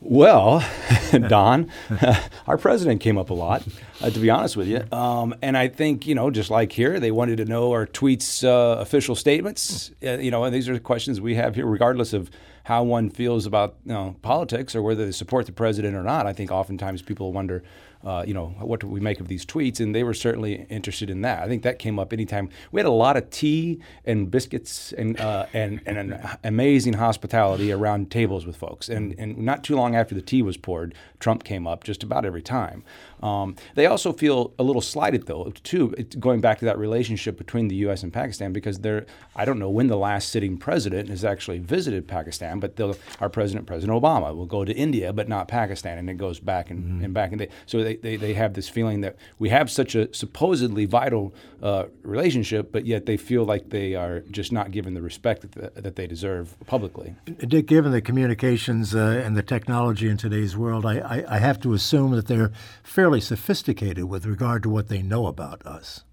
Well, 0.00 0.64
Don, 1.28 1.70
our 2.46 2.56
president 2.56 3.00
came 3.00 3.18
up 3.18 3.30
a 3.30 3.34
lot, 3.34 3.62
uh, 4.00 4.10
to 4.10 4.18
be 4.18 4.30
honest 4.30 4.56
with 4.56 4.68
you. 4.68 4.82
Um, 4.96 5.34
and 5.42 5.56
I 5.56 5.68
think, 5.68 6.06
you 6.06 6.14
know, 6.14 6.30
just 6.30 6.50
like 6.50 6.72
here, 6.72 6.98
they 6.98 7.10
wanted 7.10 7.36
to 7.36 7.44
know 7.44 7.72
our 7.72 7.86
tweets, 7.86 8.44
uh, 8.44 8.80
official 8.80 9.14
statements. 9.14 9.90
Uh, 10.02 10.18
you 10.18 10.30
know, 10.30 10.44
and 10.44 10.54
these 10.54 10.68
are 10.68 10.74
the 10.74 10.80
questions 10.80 11.20
we 11.20 11.34
have 11.34 11.54
here, 11.54 11.66
regardless 11.66 12.12
of 12.12 12.30
how 12.64 12.82
one 12.82 13.10
feels 13.10 13.46
about 13.46 13.76
you 13.84 13.92
know, 13.92 14.16
politics 14.22 14.74
or 14.74 14.82
whether 14.82 15.04
they 15.06 15.12
support 15.12 15.46
the 15.46 15.52
president 15.52 15.94
or 15.94 16.02
not. 16.02 16.26
I 16.26 16.32
think 16.32 16.50
oftentimes 16.50 17.02
people 17.02 17.32
wonder 17.32 17.62
uh, 18.04 18.24
you 18.26 18.32
know, 18.34 18.46
what 18.60 18.80
do 18.80 18.86
we 18.86 19.00
make 19.00 19.20
of 19.20 19.28
these 19.28 19.44
tweets? 19.44 19.80
And 19.80 19.94
they 19.94 20.02
were 20.02 20.14
certainly 20.14 20.66
interested 20.70 21.10
in 21.10 21.20
that. 21.22 21.42
I 21.42 21.48
think 21.48 21.62
that 21.62 21.78
came 21.78 21.98
up 21.98 22.12
anytime. 22.12 22.48
We 22.72 22.80
had 22.80 22.86
a 22.86 22.90
lot 22.90 23.16
of 23.16 23.28
tea 23.30 23.80
and 24.04 24.30
biscuits 24.30 24.92
and 24.92 25.20
uh, 25.20 25.46
and 25.52 25.80
and 25.86 25.98
an 25.98 26.38
amazing 26.44 26.94
hospitality 26.94 27.72
around 27.72 28.10
tables 28.10 28.46
with 28.46 28.56
folks. 28.56 28.88
And 28.88 29.14
and 29.18 29.38
not 29.38 29.64
too 29.64 29.76
long 29.76 29.94
after 29.94 30.14
the 30.14 30.22
tea 30.22 30.42
was 30.42 30.56
poured, 30.56 30.94
Trump 31.18 31.44
came 31.44 31.66
up 31.66 31.84
just 31.84 32.02
about 32.02 32.24
every 32.24 32.42
time. 32.42 32.84
Um, 33.22 33.56
they 33.74 33.86
also 33.86 34.12
feel 34.12 34.52
a 34.58 34.62
little 34.62 34.82
slighted, 34.82 35.26
though, 35.26 35.52
too, 35.62 35.90
going 36.18 36.40
back 36.40 36.58
to 36.60 36.64
that 36.64 36.78
relationship 36.78 37.36
between 37.36 37.68
the 37.68 37.76
U.S. 37.76 38.02
and 38.02 38.12
Pakistan, 38.12 38.52
because 38.52 38.80
they're, 38.80 39.04
I 39.36 39.44
don't 39.44 39.58
know 39.58 39.68
when 39.68 39.88
the 39.88 39.96
last 39.96 40.30
sitting 40.30 40.56
president 40.56 41.08
has 41.08 41.24
actually 41.24 41.58
visited 41.58 42.08
Pakistan, 42.08 42.60
but 42.60 42.80
our 43.20 43.28
president, 43.28 43.66
President 43.66 44.00
Obama, 44.00 44.34
will 44.34 44.46
go 44.46 44.64
to 44.64 44.72
India, 44.72 45.12
but 45.12 45.28
not 45.28 45.48
Pakistan, 45.48 45.98
and 45.98 46.08
it 46.08 46.14
goes 46.14 46.40
back 46.40 46.70
and, 46.70 46.82
mm-hmm. 46.82 47.04
and 47.04 47.14
back. 47.14 47.32
And 47.32 47.40
they, 47.40 47.48
so 47.66 47.84
they, 47.84 47.89
they, 47.96 48.16
they 48.16 48.34
have 48.34 48.54
this 48.54 48.68
feeling 48.68 49.02
that 49.02 49.16
we 49.38 49.50
have 49.50 49.70
such 49.70 49.94
a 49.94 50.12
supposedly 50.14 50.86
vital 50.86 51.34
uh, 51.62 51.84
relationship, 52.02 52.72
but 52.72 52.86
yet 52.86 53.06
they 53.06 53.16
feel 53.16 53.44
like 53.44 53.70
they 53.70 53.94
are 53.94 54.20
just 54.30 54.50
not 54.50 54.70
given 54.70 54.94
the 54.94 55.02
respect 55.02 55.42
that, 55.42 55.52
the, 55.52 55.80
that 55.80 55.96
they 55.96 56.06
deserve 56.06 56.56
publicly. 56.66 57.14
Dick, 57.38 57.66
given 57.66 57.92
the 57.92 58.00
communications 58.00 58.94
uh, 58.94 59.22
and 59.24 59.36
the 59.36 59.42
technology 59.42 60.08
in 60.08 60.16
today's 60.16 60.56
world, 60.56 60.86
I, 60.86 60.98
I, 60.98 61.36
I 61.36 61.38
have 61.38 61.60
to 61.60 61.74
assume 61.74 62.12
that 62.12 62.26
they're 62.26 62.52
fairly 62.82 63.10
fairly 63.10 63.20
sophisticated 63.20 64.04
with 64.04 64.24
regard 64.24 64.62
to 64.62 64.68
what 64.68 64.88
they 64.88 65.02
know 65.02 65.26
about 65.26 65.66
us. 65.66 66.04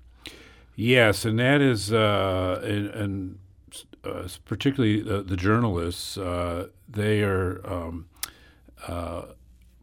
Yes, 0.75 1.25
and 1.25 1.37
that 1.37 1.61
is, 1.61 1.93
uh, 1.93 2.61
and, 2.63 2.87
and 2.87 3.39
uh, 4.03 4.27
particularly 4.45 5.01
the, 5.01 5.21
the 5.21 5.37
journalists, 5.37 6.17
uh, 6.17 6.67
they 6.89 7.21
are 7.21 7.61
um, 7.65 8.07
uh, 8.87 9.23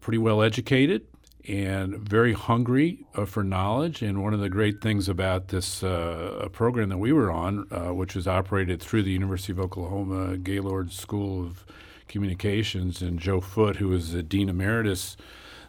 pretty 0.00 0.18
well 0.18 0.42
educated 0.42 1.06
and 1.46 1.96
very 1.98 2.32
hungry 2.32 3.04
uh, 3.14 3.24
for 3.24 3.44
knowledge. 3.44 4.02
And 4.02 4.22
one 4.22 4.34
of 4.34 4.40
the 4.40 4.48
great 4.48 4.80
things 4.80 5.08
about 5.08 5.48
this 5.48 5.82
uh, 5.82 6.48
program 6.52 6.88
that 6.88 6.98
we 6.98 7.12
were 7.12 7.30
on, 7.30 7.66
which 7.96 8.14
was 8.14 8.26
operated 8.26 8.80
through 8.80 9.02
the 9.02 9.10
University 9.10 9.52
of 9.52 9.60
Oklahoma 9.60 10.36
Gaylord 10.38 10.92
School 10.92 11.44
of 11.44 11.64
Communications, 12.08 13.02
and 13.02 13.18
Joe 13.18 13.40
Foote, 13.40 13.76
who 13.76 13.92
is 13.92 14.12
the 14.12 14.22
dean 14.22 14.48
emeritus 14.48 15.16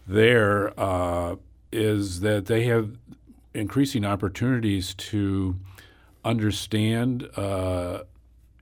there 0.07 0.77
uh, 0.79 1.35
is 1.71 2.21
that 2.21 2.45
they 2.45 2.63
have 2.65 2.97
increasing 3.53 4.05
opportunities 4.05 4.93
to 4.95 5.55
understand 6.23 7.29
uh, 7.35 8.01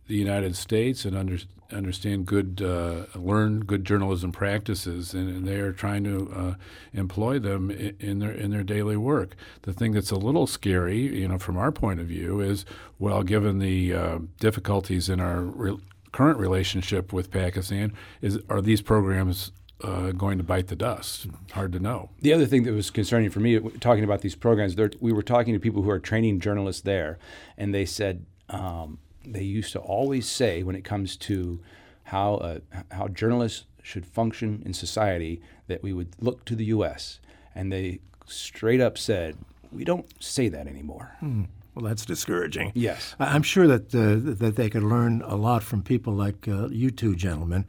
the 0.07 0.15
United 0.15 0.55
States 0.55 1.05
and 1.05 1.17
under, 1.17 1.37
understand 1.71 2.25
good, 2.25 2.61
uh, 2.61 3.05
learn 3.17 3.61
good 3.61 3.85
journalism 3.85 4.31
practices, 4.31 5.13
and, 5.13 5.29
and 5.29 5.47
they 5.47 5.59
are 5.59 5.71
trying 5.71 6.03
to 6.03 6.31
uh, 6.35 6.53
employ 6.93 7.39
them 7.39 7.71
in, 7.71 7.95
in, 7.99 8.19
their 8.19 8.31
in 8.31 8.51
their 8.51 8.63
daily 8.63 8.97
work. 8.97 9.35
The 9.63 9.73
thing 9.73 9.93
that's 9.93 10.11
a 10.11 10.17
little 10.17 10.47
scary, 10.47 11.19
you 11.19 11.27
know, 11.27 11.39
from 11.39 11.57
our 11.57 11.71
point 11.71 11.99
of 11.99 12.07
view, 12.07 12.41
is 12.41 12.65
well, 12.99 13.23
given 13.23 13.59
the 13.59 13.93
uh, 13.93 14.19
difficulties 14.39 15.09
in 15.09 15.19
our 15.19 15.41
re- 15.41 15.79
current 16.11 16.39
relationship 16.39 17.13
with 17.13 17.31
Pakistan, 17.31 17.93
is 18.21 18.39
are 18.49 18.61
these 18.61 18.81
programs 18.81 19.51
uh, 19.83 20.11
going 20.11 20.37
to 20.37 20.43
bite 20.43 20.67
the 20.67 20.75
dust? 20.75 21.27
Hard 21.51 21.71
to 21.73 21.79
know. 21.79 22.09
The 22.21 22.33
other 22.33 22.45
thing 22.45 22.63
that 22.63 22.73
was 22.73 22.89
concerning 22.89 23.29
for 23.29 23.39
me, 23.39 23.59
talking 23.79 24.03
about 24.03 24.21
these 24.21 24.35
programs, 24.35 24.75
we 24.99 25.13
were 25.13 25.23
talking 25.23 25.53
to 25.53 25.59
people 25.59 25.81
who 25.81 25.89
are 25.89 25.99
training 25.99 26.39
journalists 26.39 26.81
there, 26.81 27.17
and 27.57 27.73
they 27.73 27.85
said 27.85 28.25
um, 28.49 28.99
they 29.25 29.43
used 29.43 29.71
to 29.73 29.79
always 29.79 30.27
say 30.27 30.63
when 30.63 30.75
it 30.75 30.83
comes 30.83 31.15
to 31.17 31.59
how 32.05 32.35
uh, 32.35 32.59
how 32.91 33.07
journalists 33.07 33.65
should 33.81 34.05
function 34.05 34.61
in 34.65 34.73
society 34.73 35.41
that 35.67 35.83
we 35.83 35.93
would 35.93 36.09
look 36.19 36.45
to 36.45 36.55
the 36.55 36.65
U.S. 36.65 37.19
and 37.55 37.71
they 37.71 37.99
straight 38.25 38.81
up 38.81 38.97
said 38.97 39.37
we 39.71 39.83
don't 39.83 40.05
say 40.23 40.49
that 40.49 40.67
anymore. 40.67 41.15
Hmm. 41.19 41.43
Well, 41.75 41.85
that's 41.85 42.05
discouraging. 42.05 42.71
Yes, 42.75 43.15
I'm 43.19 43.41
sure 43.41 43.67
that 43.67 43.93
uh, 43.95 44.35
that 44.45 44.55
they 44.55 44.69
could 44.69 44.83
learn 44.83 45.23
a 45.25 45.35
lot 45.35 45.63
from 45.63 45.81
people 45.81 46.13
like 46.13 46.47
uh, 46.47 46.67
you 46.69 46.91
two 46.91 47.15
gentlemen. 47.15 47.65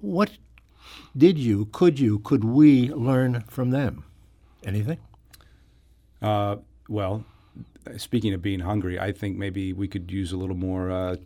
What 0.00 0.32
did 1.16 1.38
you, 1.38 1.66
could 1.66 1.98
you, 1.98 2.18
could 2.18 2.44
we 2.44 2.88
learn 2.90 3.44
from 3.48 3.70
them? 3.70 4.04
Anything? 4.64 4.98
Uh, 6.20 6.56
well, 6.88 7.24
speaking 7.96 8.34
of 8.34 8.42
being 8.42 8.60
hungry, 8.60 8.98
I 8.98 9.12
think 9.12 9.36
maybe 9.36 9.72
we 9.72 9.88
could 9.88 10.10
use 10.10 10.32
a 10.32 10.36
little 10.36 10.56
more 10.56 10.90
uh, 10.90 11.16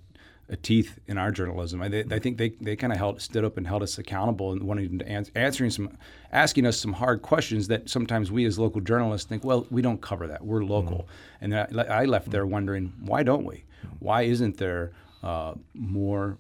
teeth 0.63 0.99
in 1.07 1.19
our 1.19 1.31
journalism. 1.31 1.83
I, 1.83 2.05
I 2.11 2.19
think 2.19 2.39
they, 2.39 2.51
they 2.51 2.75
kind 2.77 2.93
of 2.93 2.99
held 2.99 3.21
stood 3.21 3.45
up 3.45 3.57
and 3.57 3.67
held 3.67 3.83
us 3.83 3.99
accountable 3.99 4.53
and 4.53 4.63
wanting 4.63 4.99
to 4.99 5.09
ans- 5.09 5.31
answering 5.35 5.71
some 5.71 5.97
asking 6.33 6.67
us 6.67 6.79
some 6.79 6.95
hard 6.95 7.23
questions 7.23 7.69
that 7.69 7.89
sometimes 7.91 8.33
we 8.33 8.45
as 8.47 8.59
local 8.59 8.81
journalists 8.81 9.29
think, 9.29 9.45
well, 9.45 9.67
we 9.71 9.83
don't 9.83 10.01
cover 10.01 10.27
that. 10.27 10.45
We're 10.45 10.65
local, 10.65 11.07
mm-hmm. 11.43 11.53
and 11.53 11.81
I, 11.81 12.03
I, 12.03 12.05
left 12.07 12.31
there 12.31 12.47
wondering 12.47 12.93
why 13.01 13.23
don't 13.23 13.45
we? 13.45 13.65
Why 13.99 14.23
isn't 14.23 14.57
there 14.57 14.93
uh, 15.23 15.55
more 15.75 16.39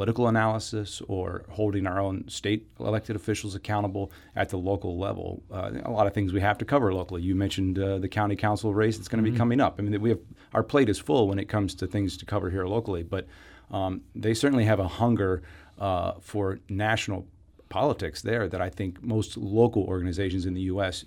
political 0.00 0.28
analysis 0.28 1.02
or 1.08 1.44
holding 1.50 1.86
our 1.86 2.00
own 2.00 2.26
state 2.26 2.66
elected 2.78 3.14
officials 3.14 3.54
accountable 3.54 4.10
at 4.34 4.48
the 4.48 4.56
local 4.56 4.98
level. 4.98 5.42
Uh, 5.52 5.72
a 5.84 5.90
lot 5.90 6.06
of 6.06 6.14
things 6.14 6.32
we 6.32 6.40
have 6.40 6.56
to 6.56 6.64
cover 6.64 6.90
locally. 6.94 7.20
You 7.20 7.34
mentioned 7.34 7.78
uh, 7.78 7.98
the 7.98 8.08
county 8.08 8.34
council 8.34 8.72
race 8.72 8.96
that's 8.96 9.08
going 9.08 9.22
to 9.22 9.28
mm-hmm. 9.28 9.34
be 9.34 9.38
coming 9.38 9.60
up. 9.60 9.74
I 9.78 9.82
mean, 9.82 10.00
we 10.00 10.08
have 10.08 10.20
our 10.54 10.62
plate 10.62 10.88
is 10.88 10.98
full 10.98 11.28
when 11.28 11.38
it 11.38 11.50
comes 11.50 11.74
to 11.74 11.86
things 11.86 12.16
to 12.16 12.24
cover 12.24 12.48
here 12.48 12.66
locally, 12.66 13.02
but 13.02 13.26
um, 13.70 14.00
they 14.14 14.32
certainly 14.32 14.64
have 14.64 14.80
a 14.80 14.88
hunger 14.88 15.42
uh, 15.78 16.12
for 16.22 16.60
national 16.70 17.26
politics 17.68 18.22
there 18.22 18.48
that 18.48 18.62
I 18.62 18.70
think 18.70 19.02
most 19.02 19.36
local 19.36 19.82
organizations 19.82 20.46
in 20.46 20.54
the 20.54 20.62
U.S. 20.62 21.04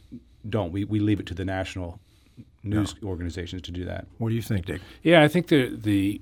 don't. 0.48 0.72
We, 0.72 0.84
we 0.84 1.00
leave 1.00 1.20
it 1.20 1.26
to 1.26 1.34
the 1.34 1.46
national 1.46 2.00
news 2.62 2.94
no. 3.02 3.10
organizations 3.10 3.64
to 3.64 3.72
do 3.72 3.86
that. 3.86 4.06
What 4.20 4.30
do 4.30 4.36
you 4.36 4.44
think, 4.44 4.68
Dick? 4.68 4.82
Yeah, 5.02 5.24
I 5.24 5.30
think 5.30 5.48
the 5.48 5.76
the 5.76 6.22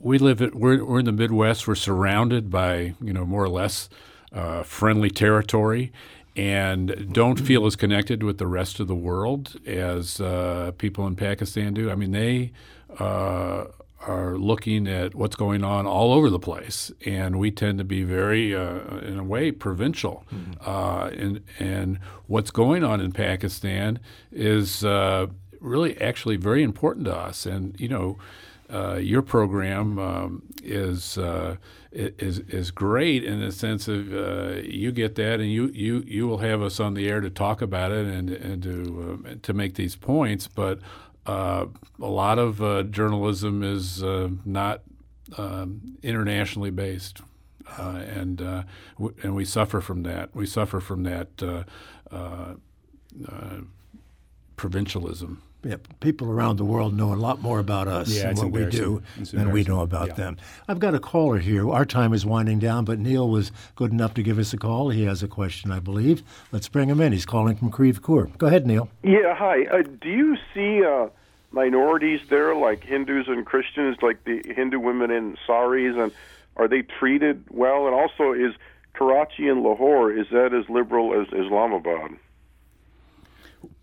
we 0.00 0.18
live 0.18 0.40
at 0.40 0.54
we're, 0.54 0.84
we're 0.84 1.00
in 1.00 1.04
the 1.04 1.12
Midwest. 1.12 1.68
We're 1.68 1.74
surrounded 1.74 2.50
by 2.50 2.94
you 3.00 3.12
know 3.12 3.26
more 3.26 3.44
or 3.44 3.48
less 3.48 3.88
uh, 4.32 4.62
friendly 4.62 5.10
territory, 5.10 5.92
and 6.34 7.12
don't 7.12 7.38
feel 7.38 7.66
as 7.66 7.76
connected 7.76 8.22
with 8.22 8.38
the 8.38 8.46
rest 8.46 8.80
of 8.80 8.88
the 8.88 8.94
world 8.94 9.56
as 9.66 10.20
uh, 10.20 10.72
people 10.78 11.06
in 11.06 11.16
Pakistan 11.16 11.74
do. 11.74 11.90
I 11.90 11.94
mean, 11.94 12.12
they 12.12 12.52
uh, 12.98 13.66
are 14.00 14.38
looking 14.38 14.88
at 14.88 15.14
what's 15.14 15.36
going 15.36 15.62
on 15.62 15.86
all 15.86 16.14
over 16.14 16.30
the 16.30 16.38
place, 16.38 16.90
and 17.04 17.38
we 17.38 17.50
tend 17.50 17.78
to 17.78 17.84
be 17.84 18.02
very, 18.02 18.54
uh, 18.56 18.98
in 19.00 19.18
a 19.18 19.24
way, 19.24 19.52
provincial. 19.52 20.24
Mm-hmm. 20.32 21.20
and 21.20 21.44
and 21.58 21.98
what's 22.26 22.50
going 22.50 22.82
on 22.82 23.00
in 23.00 23.12
Pakistan 23.12 23.98
is 24.32 24.82
uh, 24.82 25.26
really 25.60 26.00
actually 26.00 26.36
very 26.36 26.62
important 26.62 27.04
to 27.04 27.14
us, 27.14 27.44
and 27.44 27.78
you 27.78 27.88
know 27.88 28.16
uh, 28.72 28.96
your 28.96 29.22
program 29.22 29.98
um, 29.98 30.42
is 30.62 31.18
uh, 31.18 31.56
is 31.92 32.38
is 32.40 32.70
great 32.70 33.24
in 33.24 33.40
the 33.40 33.50
sense 33.50 33.88
of 33.88 34.12
uh, 34.14 34.60
you 34.62 34.92
get 34.92 35.16
that, 35.16 35.40
and 35.40 35.50
you, 35.50 35.68
you 35.68 36.04
you 36.06 36.28
will 36.28 36.38
have 36.38 36.62
us 36.62 36.78
on 36.78 36.94
the 36.94 37.08
air 37.08 37.20
to 37.20 37.30
talk 37.30 37.60
about 37.62 37.90
it 37.90 38.06
and 38.06 38.30
and 38.30 38.62
to 38.62 39.24
uh, 39.26 39.34
to 39.42 39.52
make 39.52 39.74
these 39.74 39.96
points. 39.96 40.46
But 40.46 40.78
uh, 41.26 41.66
a 42.00 42.06
lot 42.06 42.38
of 42.38 42.62
uh, 42.62 42.84
journalism 42.84 43.62
is 43.62 44.02
not 44.44 44.82
um, 45.36 45.96
internationally 46.02 46.70
based, 46.70 47.22
and 47.76 48.38
w- 48.38 49.16
and 49.22 49.34
we 49.34 49.44
suffer 49.44 49.80
from 49.80 50.04
that. 50.04 50.34
We 50.34 50.46
suffer 50.46 50.80
from 50.80 51.02
that 51.04 51.66
provincialism 54.56 55.42
yeah, 55.62 55.76
people 56.00 56.30
around 56.30 56.56
the 56.56 56.64
world 56.64 56.94
know 56.94 57.12
a 57.12 57.16
lot 57.16 57.42
more 57.42 57.58
about 57.58 57.88
us 57.88 58.08
yeah, 58.10 58.28
and 58.28 58.38
what 58.38 58.50
we 58.50 58.66
do 58.66 59.02
than 59.32 59.50
we 59.52 59.62
know 59.64 59.80
about 59.80 60.08
yeah. 60.08 60.14
them. 60.14 60.36
I've 60.68 60.78
got 60.78 60.94
a 60.94 61.00
caller 61.00 61.38
here. 61.38 61.68
Our 61.68 61.84
time 61.84 62.12
is 62.14 62.24
winding 62.24 62.58
down, 62.58 62.84
but 62.84 62.98
Neil 62.98 63.28
was 63.28 63.52
good 63.76 63.90
enough 63.92 64.14
to 64.14 64.22
give 64.22 64.38
us 64.38 64.52
a 64.52 64.56
call. 64.56 64.90
He 64.90 65.04
has 65.04 65.22
a 65.22 65.28
question, 65.28 65.70
I 65.70 65.80
believe. 65.80 66.22
Let's 66.52 66.68
bring 66.68 66.88
him 66.88 67.00
in. 67.00 67.12
He's 67.12 67.26
calling 67.26 67.56
from 67.56 67.70
Creve 67.70 68.02
Coeur. 68.02 68.26
Go 68.38 68.46
ahead, 68.46 68.66
Neil. 68.66 68.88
Yeah, 69.02 69.34
hi. 69.34 69.64
Uh, 69.66 69.82
do 69.82 70.08
you 70.08 70.36
see 70.54 70.84
uh, 70.84 71.08
minorities 71.50 72.20
there, 72.28 72.54
like 72.54 72.82
Hindus 72.84 73.28
and 73.28 73.44
Christians, 73.44 73.98
like 74.02 74.24
the 74.24 74.42
Hindu 74.54 74.78
women 74.78 75.10
in 75.10 75.36
saris, 75.46 75.96
and 75.96 76.12
are 76.56 76.68
they 76.68 76.82
treated 76.82 77.44
well? 77.50 77.86
And 77.86 77.94
also, 77.94 78.32
is 78.32 78.54
Karachi 78.94 79.48
and 79.48 79.62
Lahore 79.62 80.12
is 80.12 80.26
that 80.30 80.52
as 80.54 80.68
liberal 80.68 81.20
as 81.20 81.26
Islamabad? 81.28 82.16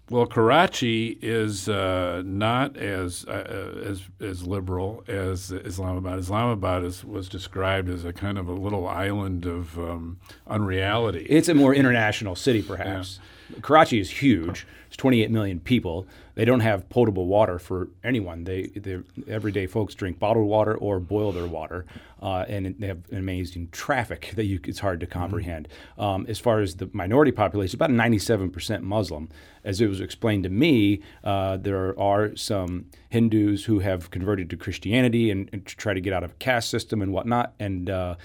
Well, 0.09 0.25
Karachi 0.25 1.17
is 1.21 1.67
uh, 1.67 2.21
not 2.25 2.77
as 2.77 3.25
uh, 3.27 3.31
uh, 3.31 3.79
as 3.89 4.03
as 4.21 4.47
liberal 4.47 5.03
as 5.07 5.51
Islamabad. 5.51 6.17
Islamabad 6.19 6.85
is, 6.85 7.03
was 7.03 7.27
described 7.27 7.89
as 7.89 8.05
a 8.05 8.13
kind 8.13 8.37
of 8.37 8.47
a 8.47 8.53
little 8.53 8.87
island 8.87 9.45
of 9.45 9.77
um, 9.77 10.19
unreality. 10.47 11.25
It's 11.29 11.49
a 11.49 11.53
more 11.53 11.75
international 11.75 12.35
city, 12.35 12.61
perhaps. 12.61 13.19
Yeah. 13.19 13.25
Karachi 13.61 13.99
is 13.99 14.09
huge. 14.09 14.65
It's 14.87 14.95
28 14.97 15.29
million 15.31 15.59
people. 15.59 16.07
They 16.35 16.45
don't 16.45 16.59
have 16.61 16.87
potable 16.89 17.25
water 17.25 17.59
for 17.59 17.89
anyone. 18.03 18.43
They, 18.43 18.67
they 18.67 18.99
everyday 19.27 19.65
folks 19.65 19.95
drink 19.95 20.19
bottled 20.19 20.47
water 20.47 20.75
or 20.75 20.99
boil 20.99 21.31
their 21.31 21.47
water, 21.47 21.85
uh, 22.21 22.45
and 22.47 22.75
they 22.79 22.87
have 22.87 22.99
amazing 23.11 23.69
traffic 23.71 24.33
that 24.35 24.45
you, 24.45 24.59
it's 24.63 24.79
hard 24.79 24.99
to 24.99 25.07
comprehend. 25.07 25.67
Um, 25.97 26.25
as 26.29 26.39
far 26.39 26.59
as 26.59 26.75
the 26.75 26.89
minority 26.93 27.31
population, 27.31 27.75
about 27.75 27.89
97% 27.89 28.81
Muslim. 28.81 29.29
As 29.63 29.81
it 29.81 29.87
was 29.87 29.99
explained 29.99 30.43
to 30.43 30.49
me, 30.49 31.01
uh, 31.25 31.57
there 31.57 31.99
are 31.99 32.33
some 32.37 32.85
Hindus 33.09 33.65
who 33.65 33.79
have 33.79 34.11
converted 34.11 34.49
to 34.51 34.57
Christianity 34.57 35.29
and, 35.29 35.49
and 35.51 35.65
try 35.65 35.93
to 35.93 35.99
get 35.99 36.13
out 36.13 36.23
of 36.23 36.31
a 36.31 36.35
caste 36.35 36.69
system 36.69 37.01
and 37.01 37.11
whatnot, 37.11 37.53
and 37.59 37.89
uh, 37.89 38.15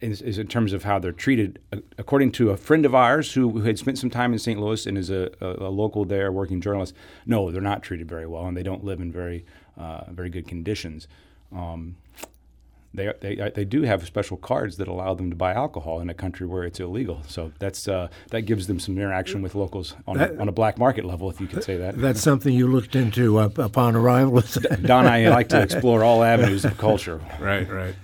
is, 0.00 0.20
is, 0.22 0.38
in 0.38 0.48
terms 0.48 0.72
of 0.72 0.84
how 0.84 0.98
they're 0.98 1.12
treated. 1.12 1.58
According 1.98 2.32
to 2.32 2.50
a 2.50 2.56
friend 2.56 2.84
of 2.84 2.94
ours 2.94 3.34
who, 3.34 3.50
who 3.50 3.62
had 3.62 3.78
spent 3.78 3.98
some 3.98 4.10
time 4.10 4.32
in 4.32 4.38
St. 4.38 4.60
Louis 4.60 4.86
and 4.86 4.98
is 4.98 5.10
a, 5.10 5.30
a, 5.40 5.66
a, 5.66 5.70
local 5.70 6.04
there, 6.04 6.32
working 6.32 6.60
journalist, 6.60 6.94
no, 7.24 7.50
they're 7.50 7.62
not 7.62 7.82
treated 7.82 8.08
very 8.08 8.26
well, 8.26 8.46
and 8.46 8.56
they 8.56 8.62
don't 8.62 8.84
live 8.84 9.00
in 9.00 9.12
very 9.12 9.44
uh, 9.76 10.04
very 10.10 10.30
good 10.30 10.48
conditions. 10.48 11.06
Um, 11.54 11.96
they, 12.94 13.12
they, 13.20 13.52
they 13.54 13.64
do 13.66 13.82
have 13.82 14.06
special 14.06 14.38
cards 14.38 14.78
that 14.78 14.88
allow 14.88 15.12
them 15.12 15.28
to 15.28 15.36
buy 15.36 15.52
alcohol 15.52 16.00
in 16.00 16.08
a 16.08 16.14
country 16.14 16.46
where 16.46 16.64
it's 16.64 16.80
illegal. 16.80 17.22
So 17.28 17.52
that's 17.58 17.86
uh, 17.88 18.08
that 18.30 18.42
gives 18.42 18.66
them 18.66 18.80
some 18.80 18.96
interaction 18.96 19.42
with 19.42 19.54
locals 19.54 19.94
on, 20.06 20.16
that, 20.16 20.32
a, 20.32 20.40
on 20.40 20.48
a 20.48 20.52
black 20.52 20.78
market 20.78 21.04
level, 21.04 21.28
if 21.28 21.38
you 21.38 21.46
could 21.46 21.62
say 21.62 21.76
that. 21.76 21.98
That's 21.98 22.22
something 22.22 22.54
you 22.54 22.66
looked 22.66 22.96
into 22.96 23.38
uh, 23.38 23.50
upon 23.56 23.96
arrival. 23.96 24.42
Don 24.82 25.06
I 25.06 25.28
like 25.28 25.50
to 25.50 25.60
explore 25.62 26.02
all 26.02 26.22
avenues 26.22 26.64
of 26.64 26.78
culture. 26.78 27.20
Right, 27.38 27.70
right. 27.70 27.94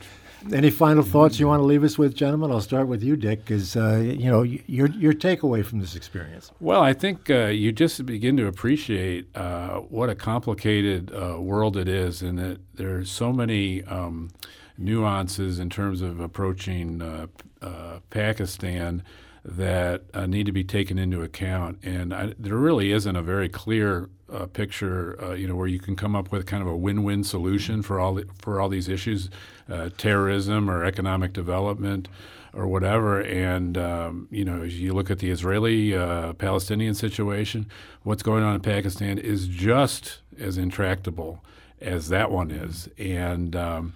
Any 0.50 0.70
final 0.70 1.02
thoughts 1.04 1.38
you 1.38 1.46
want 1.46 1.60
to 1.60 1.64
leave 1.64 1.84
us 1.84 1.98
with, 1.98 2.14
gentlemen? 2.14 2.50
I'll 2.50 2.60
start 2.60 2.88
with 2.88 3.02
you, 3.02 3.16
Dick. 3.16 3.50
Is 3.50 3.76
uh, 3.76 3.96
you 3.96 4.30
know 4.30 4.42
your 4.42 4.88
your 4.88 5.12
takeaway 5.12 5.64
from 5.64 5.78
this 5.78 5.94
experience? 5.94 6.50
Well, 6.58 6.82
I 6.82 6.92
think 6.94 7.30
uh, 7.30 7.46
you 7.46 7.70
just 7.70 8.04
begin 8.04 8.36
to 8.38 8.46
appreciate 8.46 9.34
uh, 9.36 9.76
what 9.78 10.10
a 10.10 10.14
complicated 10.14 11.12
uh, 11.14 11.40
world 11.40 11.76
it 11.76 11.88
is, 11.88 12.22
and 12.22 12.38
that 12.38 12.60
there 12.74 12.96
are 12.96 13.04
so 13.04 13.32
many 13.32 13.84
um, 13.84 14.30
nuances 14.76 15.58
in 15.58 15.70
terms 15.70 16.02
of 16.02 16.18
approaching 16.18 17.00
uh, 17.00 17.26
uh, 17.60 18.00
Pakistan 18.10 19.02
that 19.44 20.02
need 20.28 20.46
to 20.46 20.52
be 20.52 20.64
taken 20.64 20.98
into 20.98 21.22
account. 21.22 21.78
And 21.82 22.14
I, 22.14 22.34
there 22.38 22.56
really 22.56 22.92
isn't 22.92 23.16
a 23.16 23.22
very 23.22 23.48
clear 23.48 24.08
uh, 24.32 24.46
picture, 24.46 25.22
uh, 25.22 25.32
you 25.34 25.46
know, 25.46 25.54
where 25.54 25.66
you 25.66 25.78
can 25.78 25.96
come 25.96 26.16
up 26.16 26.32
with 26.32 26.46
kind 26.46 26.62
of 26.62 26.68
a 26.68 26.76
win-win 26.76 27.24
solution 27.24 27.82
for 27.82 28.00
all 28.00 28.14
the, 28.14 28.26
for 28.38 28.60
all 28.60 28.68
these 28.68 28.88
issues, 28.88 29.30
uh, 29.68 29.90
terrorism 29.98 30.70
or 30.70 30.84
economic 30.84 31.32
development 31.32 32.08
or 32.54 32.66
whatever. 32.66 33.20
And 33.20 33.76
um, 33.76 34.28
you 34.30 34.44
know, 34.44 34.62
as 34.62 34.80
you 34.80 34.92
look 34.94 35.10
at 35.10 35.18
the 35.18 35.30
Israeli-Palestinian 35.30 36.92
uh, 36.92 36.94
situation, 36.94 37.66
what's 38.02 38.22
going 38.22 38.42
on 38.42 38.54
in 38.54 38.60
Pakistan 38.60 39.18
is 39.18 39.48
just 39.48 40.20
as 40.38 40.56
intractable 40.56 41.44
as 41.80 42.08
that 42.08 42.30
one 42.30 42.50
is. 42.50 42.88
And 42.98 43.56
um, 43.56 43.94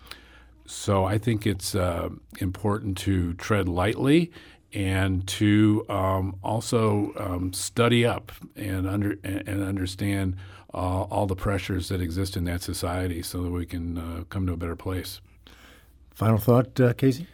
so 0.67 1.05
I 1.05 1.19
think 1.19 1.47
it's 1.47 1.75
uh, 1.75 2.11
important 2.41 2.99
to 2.99 3.35
tread 3.35 3.69
lightly 3.69 4.33
and 4.73 5.27
to 5.27 5.85
um, 5.89 6.37
also 6.43 7.13
um, 7.17 7.53
study 7.53 8.05
up 8.05 8.33
and 8.55 8.87
under 8.87 9.19
and 9.25 9.63
understand 9.63 10.37
uh, 10.75 11.03
all 11.05 11.27
the 11.27 11.37
pressures 11.37 11.89
that 11.89 12.01
exist 12.01 12.37
in 12.37 12.45
that 12.45 12.63
society, 12.63 13.23
so 13.23 13.43
that 13.43 13.51
we 13.51 13.65
can 13.65 13.99
uh, 13.99 14.25
come 14.29 14.47
to 14.47 14.53
a 14.53 14.57
better 14.57 14.77
place. 14.77 15.21
Final 16.15 16.39
thought, 16.39 16.79
uh, 16.81 16.93
Casey. 16.93 17.27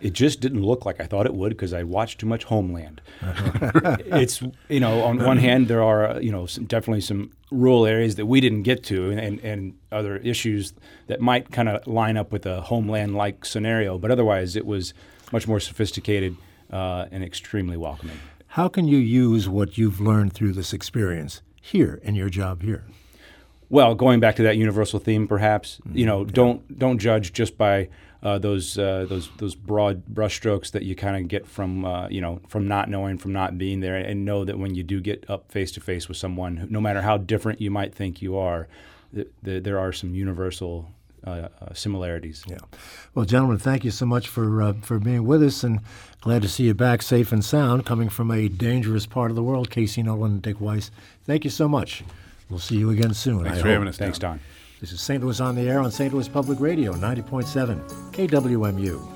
It 0.00 0.12
just 0.12 0.40
didn't 0.40 0.62
look 0.62 0.84
like 0.84 1.00
I 1.00 1.06
thought 1.06 1.24
it 1.24 1.34
would 1.34 1.50
because 1.50 1.72
I 1.72 1.82
watched 1.82 2.20
too 2.20 2.26
much 2.26 2.44
Homeland. 2.44 3.00
it's 3.22 4.42
you 4.68 4.80
know 4.80 5.02
on 5.02 5.24
one 5.24 5.38
hand 5.38 5.68
there 5.68 5.82
are 5.82 6.20
you 6.20 6.30
know 6.30 6.44
some, 6.46 6.64
definitely 6.64 7.00
some 7.00 7.30
rural 7.50 7.86
areas 7.86 8.16
that 8.16 8.26
we 8.26 8.40
didn't 8.40 8.64
get 8.64 8.82
to 8.84 9.10
and, 9.10 9.40
and 9.40 9.74
other 9.92 10.16
issues 10.18 10.74
that 11.06 11.20
might 11.20 11.52
kind 11.52 11.68
of 11.68 11.86
line 11.86 12.16
up 12.16 12.32
with 12.32 12.44
a 12.44 12.60
Homeland 12.62 13.14
like 13.14 13.44
scenario, 13.44 13.96
but 13.96 14.10
otherwise 14.10 14.56
it 14.56 14.66
was 14.66 14.92
much 15.32 15.48
more 15.48 15.60
sophisticated 15.60 16.36
uh, 16.74 17.06
and 17.10 17.24
extremely 17.24 17.76
welcoming. 17.76 18.18
How 18.48 18.68
can 18.68 18.86
you 18.86 18.98
use 18.98 19.48
what 19.48 19.78
you've 19.78 20.00
learned 20.00 20.32
through 20.32 20.52
this 20.52 20.72
experience 20.72 21.40
here 21.60 22.00
in 22.02 22.14
your 22.14 22.28
job 22.28 22.62
here? 22.62 22.84
Well, 23.70 23.94
going 23.94 24.20
back 24.20 24.36
to 24.36 24.42
that 24.42 24.56
universal 24.56 25.00
theme, 25.00 25.26
perhaps 25.26 25.80
mm-hmm. 25.86 25.98
you 25.98 26.06
know, 26.06 26.24
don't 26.24 26.78
don't 26.78 26.98
judge 26.98 27.32
just 27.32 27.56
by 27.56 27.88
uh, 28.22 28.38
those 28.38 28.78
uh, 28.78 29.06
those 29.08 29.30
those 29.38 29.54
broad 29.54 30.04
brushstrokes 30.06 30.72
that 30.72 30.82
you 30.82 30.94
kind 30.94 31.16
of 31.16 31.28
get 31.28 31.46
from 31.46 31.84
uh, 31.84 32.08
you 32.08 32.20
know 32.20 32.40
from 32.48 32.68
not 32.68 32.90
knowing, 32.90 33.18
from 33.18 33.32
not 33.32 33.56
being 33.56 33.80
there, 33.80 33.96
and 33.96 34.24
know 34.24 34.44
that 34.44 34.58
when 34.58 34.74
you 34.74 34.82
do 34.82 35.00
get 35.00 35.24
up 35.28 35.50
face 35.50 35.72
to 35.72 35.80
face 35.80 36.08
with 36.08 36.16
someone, 36.16 36.66
no 36.70 36.80
matter 36.80 37.02
how 37.02 37.16
different 37.16 37.60
you 37.60 37.70
might 37.70 37.94
think 37.94 38.20
you 38.20 38.36
are, 38.36 38.68
th- 39.14 39.28
th- 39.44 39.62
there 39.62 39.78
are 39.78 39.92
some 39.92 40.14
universal 40.14 40.90
uh, 41.26 41.48
similarities. 41.74 42.44
Yeah. 42.46 42.58
Well, 43.14 43.24
gentlemen, 43.24 43.58
thank 43.58 43.84
you 43.84 43.90
so 43.90 44.06
much 44.06 44.28
for 44.28 44.62
uh, 44.62 44.72
for 44.82 44.98
being 44.98 45.24
with 45.26 45.42
us, 45.42 45.64
and 45.64 45.80
glad 46.20 46.42
to 46.42 46.48
see 46.48 46.64
you 46.64 46.74
back 46.74 47.02
safe 47.02 47.32
and 47.32 47.44
sound, 47.44 47.86
coming 47.86 48.08
from 48.08 48.30
a 48.30 48.48
dangerous 48.48 49.06
part 49.06 49.30
of 49.30 49.36
the 49.36 49.42
world. 49.42 49.70
Casey 49.70 50.02
Nolan 50.02 50.32
and 50.32 50.42
Dick 50.42 50.60
Weiss, 50.60 50.90
thank 51.24 51.44
you 51.44 51.50
so 51.50 51.68
much. 51.68 52.04
We'll 52.50 52.58
see 52.58 52.76
you 52.76 52.90
again 52.90 53.14
soon. 53.14 53.42
Thanks 53.44 53.58
I 53.58 53.62
for 53.62 53.68
hope. 53.68 53.72
having 53.74 53.88
us. 53.88 53.96
Thanks, 53.96 54.18
Don. 54.18 54.40
This 54.80 54.92
is 54.92 55.00
St. 55.00 55.22
Louis 55.22 55.40
on 55.40 55.54
the 55.54 55.62
Air 55.62 55.80
on 55.80 55.90
St. 55.90 56.12
Louis 56.12 56.28
Public 56.28 56.60
Radio, 56.60 56.92
90.7 56.92 57.80
KWMU. 58.12 59.13